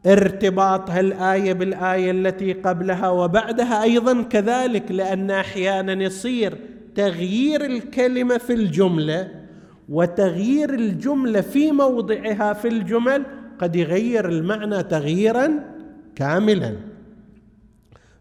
ارتباطها 0.07 1.01
الايه 1.01 1.53
بالآية 1.53 2.11
التي 2.11 2.53
قبلها 2.53 3.09
وبعدها 3.09 3.83
أيضا 3.83 4.23
كذلك 4.23 4.93
لأن 4.93 5.31
أحيانا 5.31 5.93
يصير 6.05 6.59
تغيير 6.95 7.65
الكلمة 7.65 8.39
في 8.39 8.53
الجملة 8.53 9.29
وتغيير 9.89 10.75
الجملة 10.75 11.41
في 11.41 11.73
موضعها 11.73 12.53
في 12.53 12.69
الجمل 12.69 13.23
قد 13.59 13.77
يغير 13.77 14.29
المعنى 14.29 14.83
تغييرا 14.83 15.51
كاملا. 16.17 16.77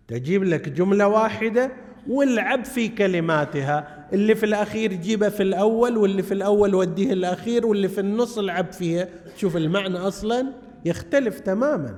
تجيب 0.07 0.43
لك 0.43 0.69
جملة 0.69 1.07
واحدة 1.07 1.71
والعب 2.07 2.65
في 2.65 2.87
كلماتها. 2.87 4.07
اللي 4.13 4.35
في 4.35 4.45
الأخير 4.45 4.93
جيبه 4.93 5.29
في 5.29 5.43
الأول 5.43 5.97
واللي 5.97 6.23
في 6.23 6.33
الأول 6.33 6.75
وديه 6.75 7.13
الأخير 7.13 7.65
واللي 7.65 7.87
في 7.87 8.01
النص 8.01 8.37
العب 8.37 8.71
فيها. 8.71 9.07
شوف 9.37 9.57
المعنى 9.57 9.97
أصلا 9.97 10.45
يختلف 10.85 11.39
تماما. 11.39 11.95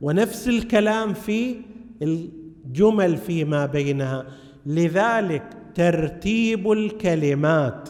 ونفس 0.00 0.48
الكلام 0.48 1.14
في 1.14 1.56
الجمل 2.02 3.16
فيما 3.16 3.66
بينها. 3.66 4.26
لذلك 4.66 5.42
ترتيب 5.74 6.72
الكلمات 6.72 7.88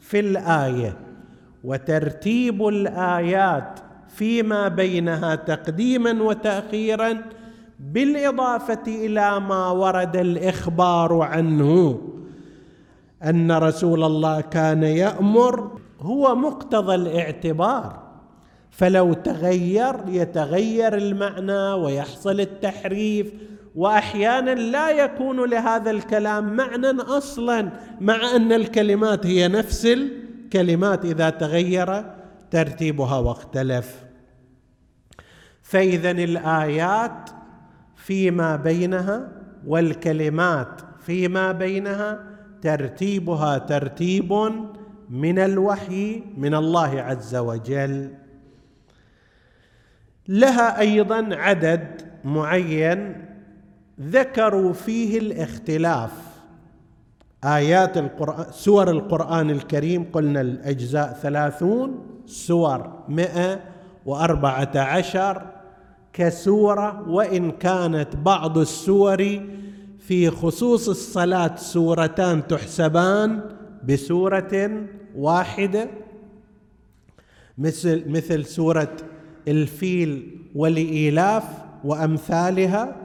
في 0.00 0.20
الآية 0.20 0.98
وترتيب 1.64 2.66
الآيات 2.68 3.80
فيما 4.08 4.68
بينها 4.68 5.34
تقديما 5.34 6.22
وتاخيرا 6.22 7.22
بالإضافة 7.78 8.82
إلى 8.86 9.40
ما 9.40 9.70
ورد 9.70 10.16
الإخبار 10.16 11.20
عنه 11.20 12.00
أن 13.24 13.52
رسول 13.52 14.04
الله 14.04 14.40
كان 14.40 14.82
يأمر 14.82 15.78
هو 16.00 16.34
مقتضى 16.34 16.94
الاعتبار. 16.94 18.06
فلو 18.70 19.12
تغير 19.12 19.94
يتغير 20.08 20.96
المعنى 20.96 21.72
ويحصل 21.82 22.40
التحريف 22.40 23.32
وأحيانا 23.76 24.54
لا 24.54 24.90
يكون 24.90 25.50
لهذا 25.50 25.90
الكلام 25.90 26.56
معنى 26.56 27.00
أصلا 27.00 27.70
مع 28.00 28.36
أن 28.36 28.52
الكلمات 28.52 29.26
هي 29.26 29.48
نفس 29.48 29.86
الكلمات. 29.86 31.04
إذا 31.04 31.30
تغير 31.30 32.04
ترتيبها 32.50 33.18
واختلف. 33.18 34.04
فاذا 35.62 36.10
الآيات 36.10 37.30
فيما 38.06 38.56
بينها 38.56 39.28
والكلمات 39.66 40.80
فيما 40.98 41.52
بينها 41.52 42.20
ترتيبها 42.62 43.58
ترتيب 43.58 44.32
من 45.10 45.38
الوحي 45.38 46.22
من 46.36 46.54
الله 46.54 47.00
عز 47.00 47.36
وجل. 47.36 48.10
لها 50.28 50.80
أيضا 50.80 51.28
عدد 51.32 52.02
معين 52.24 53.24
ذكروا 54.00 54.72
فيه 54.72 55.18
الاختلاف. 55.18 56.12
آيات 57.44 57.96
القرآن 57.96 58.46
سور 58.50 58.90
القرآن 58.90 59.50
الكريم 59.50 60.04
قلنا 60.12 60.40
الأجزاء 60.40 61.12
ثلاثون 61.12 62.06
سور 62.26 63.04
مئة 63.08 63.60
وأربعة 64.06 64.70
عشر 64.76 65.55
كسورة 66.16 67.08
وإن 67.08 67.50
كانت 67.50 68.16
بعض 68.16 68.58
السور 68.58 69.40
في 69.98 70.30
خصوص 70.30 70.88
الصلاة 70.88 71.56
سورتان 71.56 72.46
تحسبان 72.46 73.40
بسورة 73.84 74.70
واحدة 75.16 75.88
مثل 77.58 78.10
مثل 78.10 78.44
سورة 78.44 78.96
الفيل 79.48 80.40
والإيلاف 80.54 81.44
وأمثالها. 81.84 82.96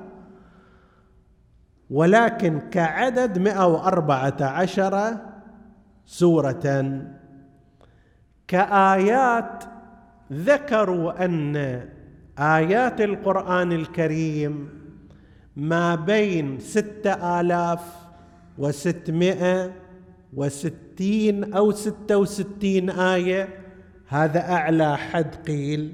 ولكن 1.90 2.60
كعدد 2.60 3.38
114 3.38 5.18
سورة. 6.06 7.02
كآيات 8.48 9.64
ذكروا 10.34 11.26
أن 11.26 11.82
آيات 12.42 13.02
القرآن 13.02 13.72
الكريم 13.72 14.70
ما 15.56 15.96
بين 15.96 16.60
ستة 16.60 17.40
آلاف 17.42 17.82
وستمائة 18.58 19.72
وستين 20.34 21.54
أو 21.54 21.72
ستة 21.72 22.18
وستين 22.18 22.90
آية 22.90 23.50
هذا 24.08 24.40
أعلى 24.40 24.98
حد 24.98 25.36
قيل 25.48 25.94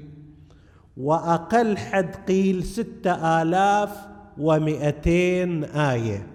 وأقل 0.96 1.78
حد 1.78 2.14
قيل 2.28 2.64
ستة 2.64 3.42
آلاف 3.42 3.96
ومئتين 4.38 5.64
آية. 5.64 6.26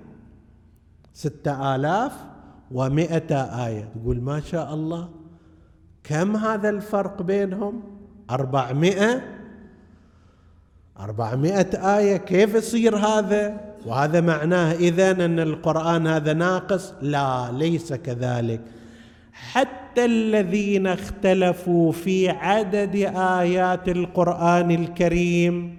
ستة 1.13 1.75
آلاف 1.75 2.13
ومئة 2.71 3.35
آية. 3.65 3.89
تقول 3.95 4.21
ما 4.21 4.39
شاء 4.39 4.73
الله 4.73 5.09
كم 6.03 6.35
هذا 6.35 6.69
الفرق 6.69 7.21
بينهم؟ 7.21 7.83
أربعمائة 8.29 9.32
أربعمائة 10.99 11.97
آية 11.97 12.17
كيف 12.17 12.55
يصير 12.55 12.95
هذا؟ 12.95 13.61
وهذا 13.85 14.21
معناه 14.21 14.73
إذن 14.73 15.21
أن 15.21 15.39
القرآن 15.39 16.07
هذا 16.07 16.33
ناقص؟ 16.33 16.93
لا 17.01 17.51
ليس 17.51 17.93
كذلك. 17.93 18.61
حتى 19.31 20.05
الذين 20.05 20.87
اختلفوا 20.87 21.91
في 21.91 22.29
عدد 22.29 22.95
آيات 23.15 23.89
القرآن 23.89 24.71
الكريم 24.71 25.77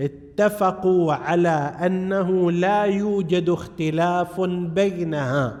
اتفقوا 0.00 1.14
على 1.14 1.74
أنه 1.86 2.50
لا 2.50 2.84
يوجد 2.84 3.48
اختلاف 3.48 4.40
بينها 4.74 5.56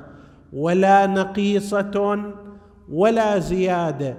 ولا 0.52 1.06
نقيصة 1.06 2.24
ولا 2.92 3.38
زيادة. 3.38 4.16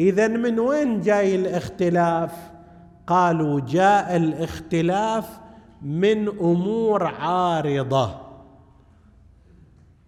اذا 0.00 0.28
من 0.28 0.58
وين 0.58 1.00
جاي 1.00 1.36
الاختلاف؟ 1.36 2.51
قالوا 3.06 3.60
جاء 3.60 4.16
الاختلاف 4.16 5.40
من 5.82 6.28
أمور 6.28 7.06
عارضة. 7.06 8.20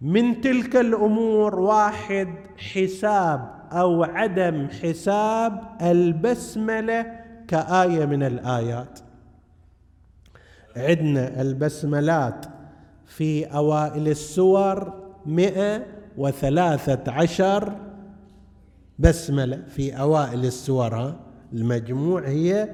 من 0.01 0.41
تلك 0.41 0.75
الأمور 0.75 1.59
واحد 1.59 2.27
حساب 2.57 3.55
أو 3.71 4.03
عدم 4.03 4.67
حساب 4.83 5.61
البسملة 5.81 7.05
كآية 7.47 8.05
من 8.05 8.23
الآيات. 8.23 8.99
عندنا 10.77 11.41
البسملات 11.41 12.45
في 13.05 13.45
أوائل 13.45 14.07
السور 14.07 14.93
مئة 15.25 15.85
وثلاثة 16.17 17.11
عشر 17.11 17.73
بسملة 18.99 19.63
في 19.67 19.99
أوائل 19.99 20.45
السور 20.45 21.15
المجموع 21.55 22.21
هي 22.27 22.69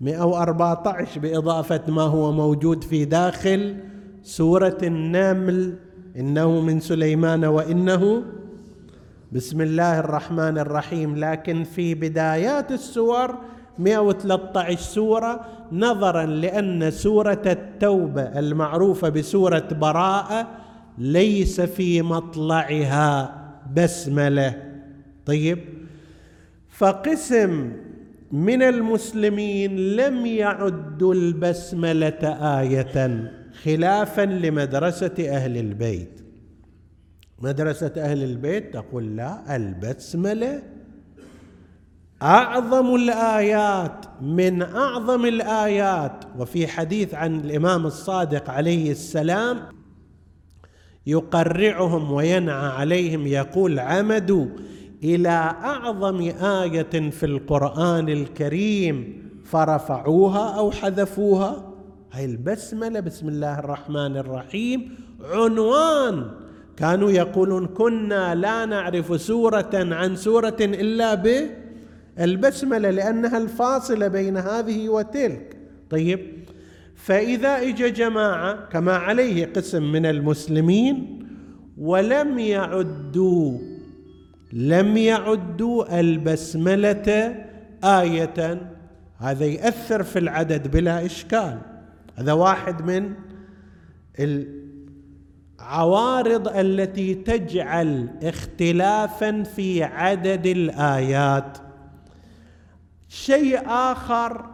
مئة 0.00 0.24
وأربعة 0.24 0.82
عشر 0.86 1.20
بإضافة 1.20 1.80
ما 1.88 2.02
هو 2.02 2.32
موجود 2.32 2.84
في 2.84 3.04
داخل 3.04 3.76
سورة 4.22 4.78
النمل. 4.82 5.74
إنه 6.16 6.60
من 6.60 6.80
سليمان 6.80 7.44
وإنه 7.44 8.22
بسم 9.32 9.60
الله 9.60 9.98
الرحمن 9.98 10.58
الرحيم. 10.58 11.16
لكن 11.16 11.64
في 11.64 11.94
بدايات 11.94 12.72
السور 12.72 13.38
113 13.78 14.76
سورة 14.78 15.40
نظرا 15.72 16.26
لأن 16.26 16.90
سورة 16.90 17.42
التوبة 17.46 18.22
المعروفة 18.22 19.08
بسورة 19.08 19.68
براءة 19.80 20.48
ليس 20.98 21.60
في 21.60 22.02
مطلعها 22.02 23.34
بسملة. 23.76 24.62
طيب 25.26 25.58
فقسم 26.68 27.72
من 28.32 28.62
المسلمين 28.62 29.76
لم 29.76 30.26
يعدوا 30.26 31.14
البسملة 31.14 32.20
آية 32.60 33.30
خلافا 33.64 34.22
لمدرسة 34.22 35.14
أهل 35.18 35.56
البيت. 35.56 36.20
مدرسة 37.38 37.92
أهل 37.96 38.22
البيت 38.22 38.74
تقول 38.74 39.16
لا 39.16 39.56
البسملة 39.56 40.62
أعظم 42.22 42.94
الآيات 42.94 44.06
من 44.20 44.62
أعظم 44.62 45.24
الآيات. 45.24 46.24
وفي 46.38 46.66
حديث 46.66 47.14
عن 47.14 47.40
الإمام 47.40 47.86
الصادق 47.86 48.50
عليه 48.50 48.90
السلام 48.90 49.58
يقرعهم 51.06 52.12
وينعى 52.12 52.68
عليهم 52.68 53.26
يقول 53.26 53.78
عمدوا 53.78 54.46
إلى 55.14 55.54
أعظم 55.64 56.20
آية 56.42 57.10
في 57.10 57.26
القرآن 57.26 58.08
الكريم 58.08 59.22
فرفعوها 59.44 60.58
أو 60.58 60.70
حذفوها؟ 60.70 61.72
هاي 62.12 62.24
البسملة 62.24 63.00
بسم 63.00 63.28
الله 63.28 63.58
الرحمن 63.58 64.16
الرحيم 64.16 64.94
عنوان. 65.30 66.30
كانوا 66.76 67.10
يقولون 67.10 67.66
كنا 67.66 68.34
لا 68.34 68.64
نعرف 68.64 69.20
سورة 69.20 69.70
عن 69.74 70.16
سورة 70.16 70.56
إلا 70.60 71.14
به 71.14 71.50
البسملة 72.20 72.90
لأنها 72.90 73.38
الفاصلة 73.38 74.08
بين 74.08 74.36
هذه 74.36 74.88
وتلك. 74.88 75.56
طيب 75.90 76.20
فإذا 76.94 77.62
اجى 77.62 77.90
جماعة 77.90 78.68
كما 78.68 78.96
عليه 78.96 79.52
قسم 79.56 79.92
من 79.92 80.06
المسلمين 80.06 81.22
ولم 81.78 82.38
يعدوا 82.38 83.75
لم 84.56 84.96
يعدوا 84.96 86.00
البسملة 86.00 87.34
آية. 87.84 88.60
هذا 89.18 89.44
ياثر 89.44 90.02
في 90.02 90.18
العدد 90.18 90.70
بلا 90.70 91.06
إشكال. 91.06 91.58
هذا 92.16 92.32
واحد 92.32 92.82
من 92.82 93.12
العوارض 95.60 96.48
التي 96.48 97.14
تجعل 97.14 98.08
اختلافا 98.22 99.42
في 99.42 99.84
عدد 99.84 100.46
الآيات. 100.46 101.58
شيء 103.08 103.60
آخر 103.66 104.46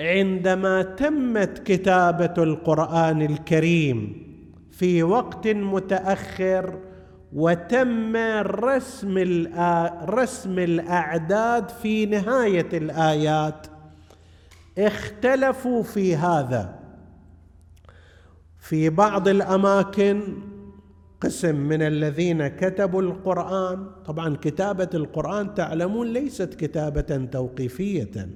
عندما 0.00 0.82
تمت 0.82 1.58
كتابة 1.58 2.34
القرآن 2.42 3.22
الكريم 3.22 4.24
في 4.70 5.02
وقت 5.02 5.48
متأخر 5.48 6.78
وتم 7.34 8.16
رسم 8.42 9.18
رسم 10.04 10.58
الأعداد 10.58 11.68
في 11.68 12.06
نهاية 12.06 12.68
الآيات. 12.72 13.66
اختلفوا 14.78 15.82
في 15.82 16.16
هذا. 16.16 16.78
في 18.58 18.90
بعض 18.90 19.28
الأماكن 19.28 20.22
قسم 21.20 21.56
من 21.56 21.82
الذين 21.82 22.46
كتبوا 22.48 23.02
القرآن 23.02 23.86
طبعا 24.06 24.36
كتابة 24.36 24.88
القرآن 24.94 25.54
تعلمون 25.54 26.12
ليست 26.12 26.54
كتابة 26.54 27.28
توقيفية. 27.32 28.28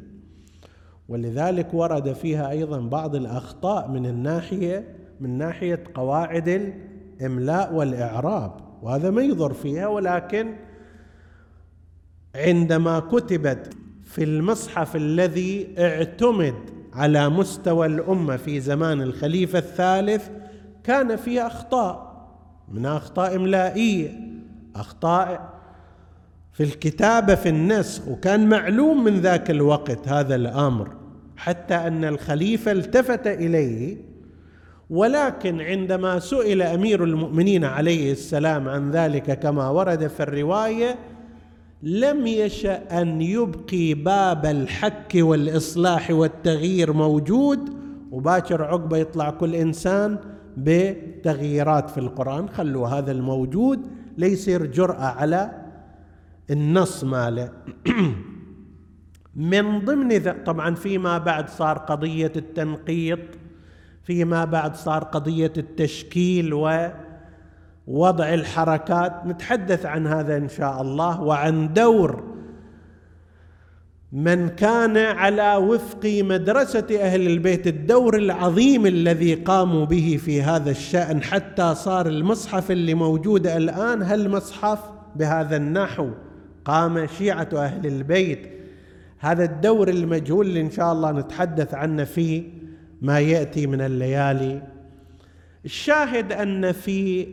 ولذلك 1.08 1.74
ورد 1.74 2.12
فيها 2.12 2.50
أيضا 2.50 2.80
بعض 2.80 3.14
الأخطاء 3.14 3.88
من 3.88 4.06
الناحية 4.06 4.96
من 5.20 5.38
ناحية 5.38 5.84
قواعد 5.94 6.48
الإملاء 6.48 7.74
والإعراب. 7.74 8.67
وهذا 8.82 9.10
ما 9.10 9.22
يضر 9.22 9.52
فيها 9.52 9.86
ولكن 9.86 10.54
عندما 12.34 13.00
كتبت 13.00 13.74
في 14.04 14.24
المصحف 14.24 14.96
الذي 14.96 15.74
اعتمد 15.78 16.54
على 16.92 17.28
مستوى 17.28 17.86
الأمة 17.86 18.36
في 18.36 18.60
زمان 18.60 19.02
الخليفة 19.02 19.58
الثالث 19.58 20.28
كان 20.84 21.16
فيه 21.16 21.46
أخطاء 21.46 22.08
من 22.68 22.86
أخطاء 22.86 23.36
إملائية 23.36 24.20
أخطاء 24.76 25.58
في 26.52 26.62
الكتابة 26.62 27.34
في 27.34 27.48
النسخ 27.48 28.08
وكان 28.08 28.48
معلوم 28.48 29.04
من 29.04 29.20
ذاك 29.20 29.50
الوقت 29.50 30.08
هذا 30.08 30.34
الأمر 30.34 30.96
حتى 31.36 31.74
أن 31.74 32.04
الخليفة 32.04 32.72
التفت 32.72 33.26
إليه 33.26 33.96
ولكن 34.90 35.60
عندما 35.60 36.18
سئل 36.18 36.62
أمير 36.62 37.04
المؤمنين 37.04 37.64
عليه 37.64 38.12
السلام 38.12 38.68
عن 38.68 38.90
ذلك 38.90 39.38
كما 39.38 39.68
ورد 39.68 40.06
في 40.06 40.22
الرواية 40.22 40.98
لم 41.82 42.26
يشا 42.26 43.02
أن 43.02 43.20
يبقي 43.20 43.94
باب 43.94 44.46
الحك 44.46 45.12
والإصلاح 45.14 46.10
والتغيير 46.10 46.92
موجود 46.92 47.70
وباكر 48.10 48.64
عقبة 48.64 48.96
يطلع 48.96 49.30
كل 49.30 49.54
إنسان 49.54 50.18
بتغييرات 50.56 51.90
في 51.90 51.98
القرآن 51.98 52.48
خلوا 52.48 52.88
هذا 52.88 53.12
الموجود 53.12 53.86
ليصير 54.18 54.66
جرأة 54.66 55.04
على 55.04 55.50
النص 56.50 57.04
ماله. 57.04 57.52
من 59.34 59.84
ضمن 59.84 60.08
ذا 60.12 60.36
طبعا 60.46 60.74
فيما 60.74 61.18
بعد 61.18 61.48
صار 61.48 61.78
قضية 61.78 62.32
التنقيط 62.36 63.18
فيما 64.08 64.44
بعد 64.44 64.76
صار 64.76 65.04
قضية 65.04 65.52
التشكيل 65.56 66.54
ووضع 66.54 68.34
الحركات. 68.34 69.26
نتحدث 69.26 69.86
عن 69.86 70.06
هذا 70.06 70.36
إن 70.36 70.48
شاء 70.48 70.82
الله 70.82 71.22
وعن 71.22 71.72
دور 71.72 72.22
من 74.12 74.48
كان 74.48 74.96
على 74.96 75.56
وفق 75.56 76.04
مدرسة 76.04 76.86
أهل 77.00 77.26
البيت 77.26 77.66
الدور 77.66 78.16
العظيم 78.16 78.86
الذي 78.86 79.34
قاموا 79.34 79.84
به 79.86 80.18
في 80.24 80.42
هذا 80.42 80.70
الشأن 80.70 81.22
حتى 81.22 81.74
صار 81.74 82.06
المصحف 82.06 82.70
اللي 82.70 82.94
موجود 82.94 83.46
الآن 83.46 84.02
هالمصحف 84.02 84.78
بهذا 85.16 85.56
النحو 85.56 86.08
قام 86.64 87.06
شيعة 87.06 87.48
أهل 87.54 87.86
البيت. 87.86 88.50
هذا 89.18 89.44
الدور 89.44 89.88
المجهول 89.88 90.46
اللي 90.46 90.60
إن 90.60 90.70
شاء 90.70 90.92
الله 90.92 91.12
نتحدث 91.12 91.74
عنه 91.74 92.04
في 92.04 92.57
ما 93.02 93.20
يأتي 93.20 93.66
من 93.66 93.80
الليالي. 93.80 94.62
الشاهد 95.64 96.32
أن 96.32 96.72
في 96.72 97.28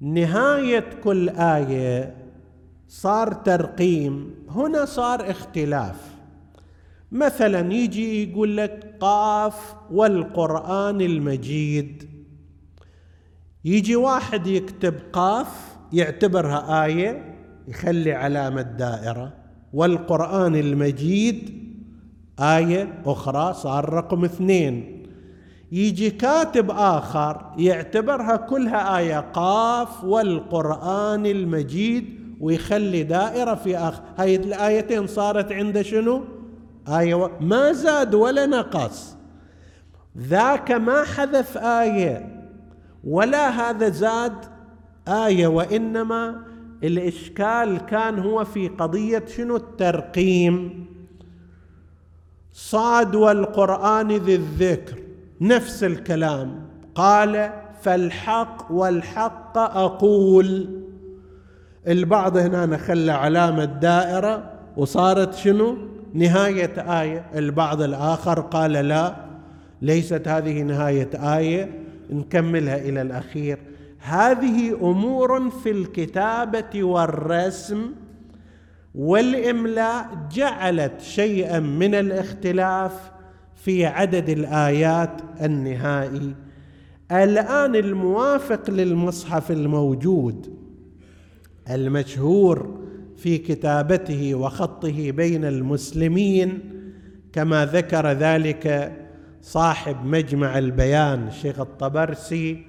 نهاية 0.00 0.84
كل 1.04 1.28
آية 1.28 2.14
صار 2.88 3.32
ترقيم 3.32 4.34
هنا 4.48 4.84
صار 4.84 5.30
اختلاف. 5.30 6.14
مثلا 7.12 7.72
يجي 7.72 8.30
يقول 8.30 8.56
لك 8.56 8.96
قاف 9.00 9.74
والقرآن 9.90 11.00
المجيد. 11.00 12.08
يجي 13.64 13.96
واحد 13.96 14.46
يكتب 14.46 14.94
قاف 15.12 15.76
يعتبرها 15.92 16.84
آية 16.84 17.34
يخلي 17.68 18.12
علامة 18.12 18.62
دائرة. 18.62 19.32
والقرآن 19.72 20.56
المجيد 20.56 21.63
آية 22.40 23.02
أخرى 23.06 23.54
صار 23.54 23.92
رقم 23.92 24.24
اثنين. 24.24 25.06
يجي 25.72 26.10
كاتب 26.10 26.70
آخر 26.70 27.52
يعتبرها 27.58 28.36
كلها 28.36 28.98
آية 28.98 29.20
قاف 29.20 30.04
والقرآن 30.04 31.26
المجيد 31.26 32.20
ويخلي 32.40 33.02
دائرة 33.02 33.54
في 33.54 33.76
آخر. 33.76 34.02
هاي 34.18 34.36
الآيتين 34.36 35.06
صارت 35.06 35.52
عنده 35.52 35.82
شنو؟ 35.82 36.24
آية 36.88 37.30
ما 37.40 37.72
زاد 37.72 38.14
ولا 38.14 38.46
نقص. 38.46 39.16
ذاك 40.18 40.70
ما 40.70 41.04
حذف 41.04 41.58
آية 41.58 42.44
ولا 43.04 43.48
هذا 43.48 43.88
زاد 43.88 44.36
آية 45.08 45.46
وإنما 45.46 46.42
الإشكال 46.84 47.78
كان 47.78 48.18
هو 48.18 48.44
في 48.44 48.68
قضية 48.68 49.24
شنو؟ 49.36 49.56
الترقيم. 49.56 50.86
صاد 52.56 53.14
والقرآن 53.14 54.12
ذي 54.12 54.34
الذكر 54.34 54.98
نفس 55.40 55.84
الكلام. 55.84 56.66
قال 56.94 57.50
فالحق 57.82 58.72
والحق 58.72 59.58
أقول. 59.58 60.68
البعض 61.88 62.36
هنا 62.36 62.76
خلى 62.76 63.12
علامة 63.12 63.64
دائرة 63.64 64.50
وصارت 64.76 65.34
شنو؟ 65.34 65.76
نهاية 66.14 67.00
آية. 67.00 67.26
البعض 67.34 67.82
الآخر 67.82 68.40
قال 68.40 68.72
لا 68.72 69.16
ليست 69.82 70.28
هذه 70.28 70.62
نهاية 70.62 71.36
آية. 71.36 71.70
نكملها 72.10 72.76
إلى 72.76 73.02
الأخير. 73.02 73.58
هذه 73.98 74.72
أمور 74.82 75.50
في 75.50 75.70
الكتابة 75.70 76.84
والرسم. 76.84 77.90
والإملاء 78.94 80.28
جعلت 80.32 81.00
شيئا 81.00 81.60
من 81.60 81.94
الاختلاف 81.94 83.10
في 83.54 83.86
عدد 83.86 84.28
الآيات 84.28 85.20
النهائي. 85.42 86.34
الآن 87.12 87.76
الموافق 87.76 88.70
للمصحف 88.70 89.50
الموجود 89.50 90.58
المشهور 91.70 92.84
في 93.16 93.38
كتابته 93.38 94.34
وخطه 94.34 95.10
بين 95.10 95.44
المسلمين 95.44 96.58
كما 97.32 97.66
ذكر 97.66 98.12
ذلك 98.12 98.92
صاحب 99.42 99.96
مجمع 100.04 100.58
البيان 100.58 101.26
الشيخ 101.26 101.60
الطبرسي 101.60 102.66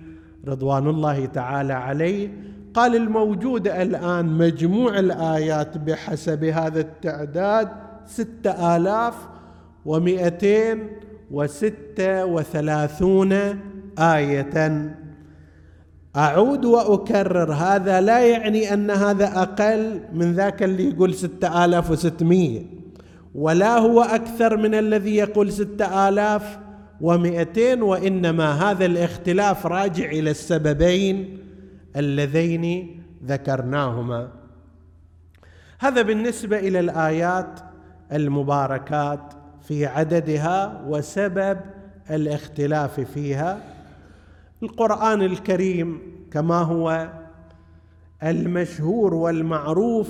رضوان 0.47 0.87
الله 0.87 1.25
تعالى 1.25 1.73
عليه 1.73 2.29
قال 2.75 2.95
الموجود 2.95 3.67
الآن 3.67 4.25
مجموع 4.25 4.99
الآيات 4.99 5.77
بحسب 5.77 6.43
هذا 6.43 6.79
التعداد 6.79 7.69
ستة 8.05 8.75
آلاف 8.75 9.13
ومئتين 9.85 10.87
وستة 11.31 12.25
وثلاثون 12.25 13.33
آية. 13.99 14.91
أعود 16.15 16.65
وأكرر 16.65 17.53
هذا 17.53 18.01
لا 18.01 18.19
يعني 18.19 18.73
أن 18.73 18.91
هذا 18.91 19.41
أقل 19.41 19.99
من 20.13 20.33
ذاك 20.33 20.63
اللي 20.63 20.89
يقول 20.89 21.13
ستة 21.13 21.65
آلاف 21.65 21.91
وستمية 21.91 22.61
ولا 23.35 23.77
هو 23.77 24.01
أكثر 24.01 24.57
من 24.57 24.75
الذي 24.75 25.15
يقول 25.15 25.51
ستة 25.51 26.09
آلاف 26.09 26.57
ومئتين 27.01 27.81
وإنما 27.81 28.51
هذا 28.51 28.85
الاختلاف 28.85 29.65
راجع 29.65 30.05
إلى 30.05 30.31
السببين. 30.31 31.44
اللذين 31.95 33.03
ذكرناهما. 33.25 34.31
هذا 35.79 36.01
بالنسبة 36.01 36.59
إلى 36.59 36.79
الآيات 36.79 37.59
المباركات 38.11 39.33
في 39.61 39.85
عددها 39.85 40.81
وسبب 40.87 41.59
الاختلاف 42.09 42.99
فيها. 42.99 43.61
القرآن 44.63 45.21
الكريم 45.21 46.01
كما 46.31 46.57
هو 46.59 47.09
المشهور 48.23 49.13
والمعروف 49.13 50.09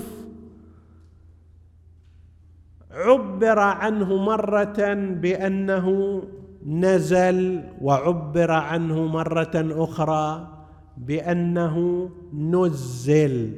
عبر 2.90 3.58
عنه 3.58 4.16
مرة 4.16 4.94
بأنه 4.94 6.22
نزل 6.66 7.64
وعبر 7.80 8.50
عنه 8.50 9.06
مرة 9.06 9.50
أخرى 9.54 10.55
بأنه 10.96 12.08
نزل. 12.34 13.54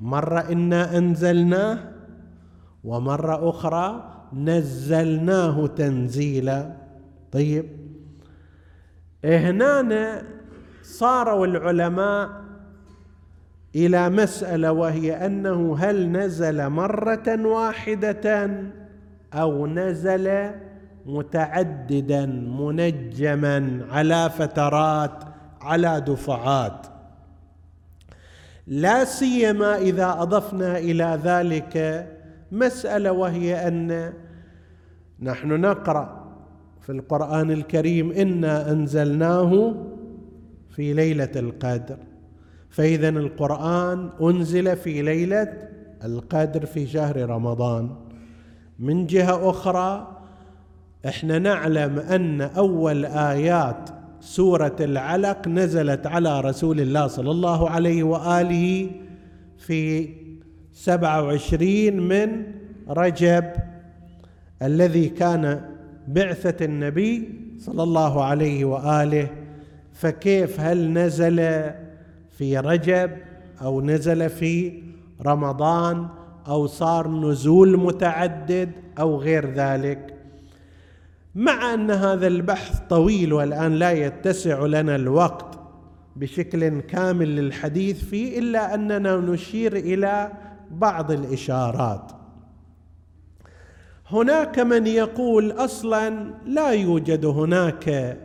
مرة 0.00 0.40
إنا 0.40 0.98
أنزلناه 0.98 1.78
ومرة 2.84 3.50
أخرى 3.50 4.12
نزلناه 4.32 5.66
تنزيلا. 5.66 6.76
طيب. 7.32 7.64
هنا 9.24 10.22
صاروا 10.82 11.46
العلماء 11.46 12.42
إلى 13.76 14.10
مسألة 14.10 14.72
وهي 14.72 15.26
أنه 15.26 15.76
هل 15.78 16.12
نزل 16.12 16.68
مرة 16.68 17.46
واحدة 17.46 18.50
أو 19.34 19.66
نزل 19.66 20.50
متعددا 21.06 22.26
منجما 22.26 23.86
على 23.90 24.30
فترات 24.30 25.24
على 25.62 26.00
دفعات. 26.00 26.86
لا 28.66 29.04
سيما 29.04 29.76
إذا 29.76 30.16
أضفنا 30.18 30.78
إلى 30.78 31.18
ذلك 31.24 32.06
مسألة 32.52 33.12
وهي 33.12 33.68
أن 33.68 34.12
نحن 35.20 35.60
نقرأ 35.60 36.22
في 36.80 36.92
القرآن 36.92 37.50
الكريم 37.50 38.12
إنا 38.12 38.70
أنزلناه 38.70 39.74
في 40.70 40.92
ليلة 40.92 41.30
القدر. 41.36 41.96
فإذا 42.70 43.08
القرآن 43.08 44.10
أنزل 44.20 44.76
في 44.76 45.02
ليلة 45.02 45.68
القدر 46.04 46.66
في 46.66 46.86
شهر 46.86 47.30
رمضان. 47.30 47.90
من 48.78 49.06
جهة 49.06 49.50
أخرى 49.50 50.18
إحنا 51.08 51.38
نعلم 51.38 51.98
أن 51.98 52.40
أول 52.40 53.04
آيات 53.04 53.90
سورة 54.22 54.76
العلق 54.80 55.48
نزلت 55.48 56.06
على 56.06 56.40
رسول 56.40 56.80
الله 56.80 57.06
صلى 57.06 57.30
الله 57.30 57.70
عليه 57.70 58.02
وآله 58.02 58.90
في 59.58 60.08
سبعة 60.72 61.22
وعشرين 61.22 62.00
من 62.08 62.42
رجب 62.88 63.44
الذي 64.62 65.08
كان 65.08 65.60
بعثة 66.08 66.64
النبي 66.64 67.28
صلى 67.58 67.82
الله 67.82 68.24
عليه 68.24 68.64
وآله. 68.64 69.28
فكيف 69.92 70.60
هل 70.60 70.92
نزل 70.92 71.36
في 72.30 72.58
رجب 72.58 73.10
أو 73.62 73.80
نزل 73.80 74.30
في 74.30 74.82
رمضان 75.26 76.06
أو 76.46 76.66
صار 76.66 77.08
نزول 77.08 77.76
متعدد 77.76 78.70
أو 78.98 79.16
غير 79.16 79.54
ذلك؟ 79.54 80.11
مع 81.34 81.74
أن 81.74 81.90
هذا 81.90 82.26
البحث 82.26 82.80
طويل 82.80 83.32
والآن 83.32 83.72
لا 83.72 83.92
يتسع 83.92 84.66
لنا 84.66 84.96
الوقت 84.96 85.60
بشكل 86.16 86.80
كامل 86.80 87.36
للحديث 87.36 88.04
فيه 88.04 88.38
إلا 88.38 88.74
أننا 88.74 89.16
نشير 89.16 89.76
إلى 89.76 90.32
بعض 90.70 91.10
الإشارات. 91.10 92.12
هناك 94.10 94.58
من 94.58 94.86
يقول 94.86 95.50
أصلا 95.52 96.34
لا 96.46 96.70
يوجد 96.70 97.24
هناك 97.24 98.18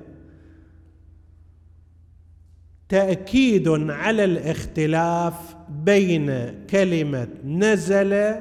تأكيد 2.89 3.67
على 3.89 4.23
الاختلاف 4.23 5.55
بين 5.69 6.31
كلمة 6.69 7.27
نزل 7.45 8.35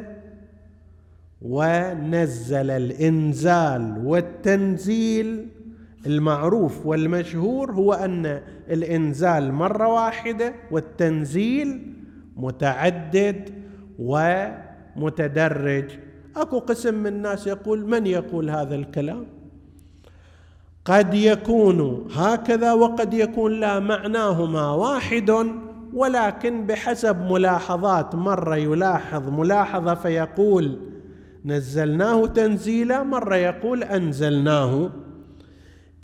ونزل 1.43 2.70
الإنزال 2.70 4.03
والتنزيل 4.05 5.49
المعروف 6.07 6.87
والمشهور 6.87 7.72
هو 7.72 7.93
أن 7.93 8.41
الإنزال 8.70 9.53
مرة 9.53 9.89
واحدة 9.89 10.55
والتنزيل 10.70 11.93
متعدد 12.37 13.51
ومتدرج. 13.99 15.91
أكو 16.37 16.59
قسم 16.59 16.95
من 16.95 17.07
الناس 17.07 17.47
يقول 17.47 17.87
من 17.87 18.07
يقول 18.07 18.51
هذا 18.51 18.74
الكلام؟ 18.74 19.26
قد 20.84 21.14
يكون 21.14 22.09
هكذا 22.12 22.72
وقد 22.72 23.14
يكون 23.14 23.61
لا 23.61 23.80
معناهما 23.80 24.70
واحد 24.70 25.47
ولكن 25.95 26.66
بحسب 26.66 27.16
ملاحظات 27.32 28.14
مرة 28.14 28.57
يلاحظ 28.57 29.28
ملاحظة 29.28 29.95
فيقول 29.95 30.95
نزلناه 31.47 32.26
تنزيلا 32.26 33.03
مرة 33.03 33.36
يقول 33.36 33.82
أنزلناه. 33.82 34.90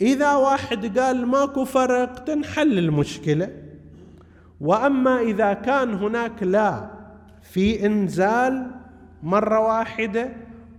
إذا 0.01 0.35
واحد 0.35 0.99
قال 0.99 1.25
ماكو 1.25 1.65
فرق 1.65 2.23
تنحل 2.23 2.79
المشكلة. 2.79 3.49
وأما 4.61 5.21
إذا 5.21 5.53
كان 5.53 5.93
هناك 5.93 6.43
لا 6.43 6.89
في 7.41 7.85
إنزال 7.85 8.71
مرة 9.23 9.59
واحدة 9.59 10.29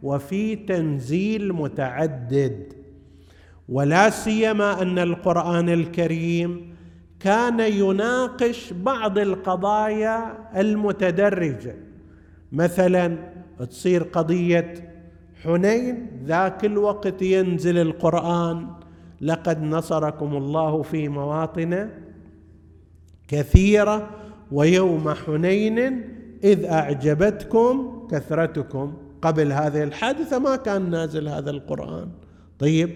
وفي 0.03 0.57
تنزيل 0.57 1.53
متعدد. 1.53 2.73
ولا 3.69 4.11
سيما 4.11 4.83
أن 4.83 4.99
القرآن 4.99 5.69
الكريم 5.69 6.75
كان 7.21 7.61
يناقش 7.61 8.73
بعض 8.73 9.19
القضايا 9.19 10.39
المتدرجة. 10.57 11.77
مثلا 12.53 13.34
تصير 13.59 14.03
قضية 14.03 14.75
حنين 15.43 16.11
ذاك 16.25 16.65
الوقت 16.65 17.23
ينزل 17.23 17.79
القرآن 17.79 18.67
لقد 19.21 19.63
نصركم 19.63 20.37
الله 20.37 20.83
في 20.83 21.09
مواطن 21.09 21.89
كثيرة 23.29 24.11
ويوم 24.53 25.11
حنين 25.11 25.79
إذ 26.45 26.65
أعجبتكم 26.65 28.07
كثرتكم. 28.11 28.95
قبل 29.23 29.53
هذه 29.53 29.83
الحادثة 29.83 30.39
ما 30.39 30.57
كان 30.57 30.91
نازل 30.91 31.29
هذا 31.29 31.51
القرآن. 31.51 32.09
طيب 32.59 32.91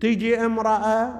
تجي 0.00 0.36
امرأة 0.36 1.12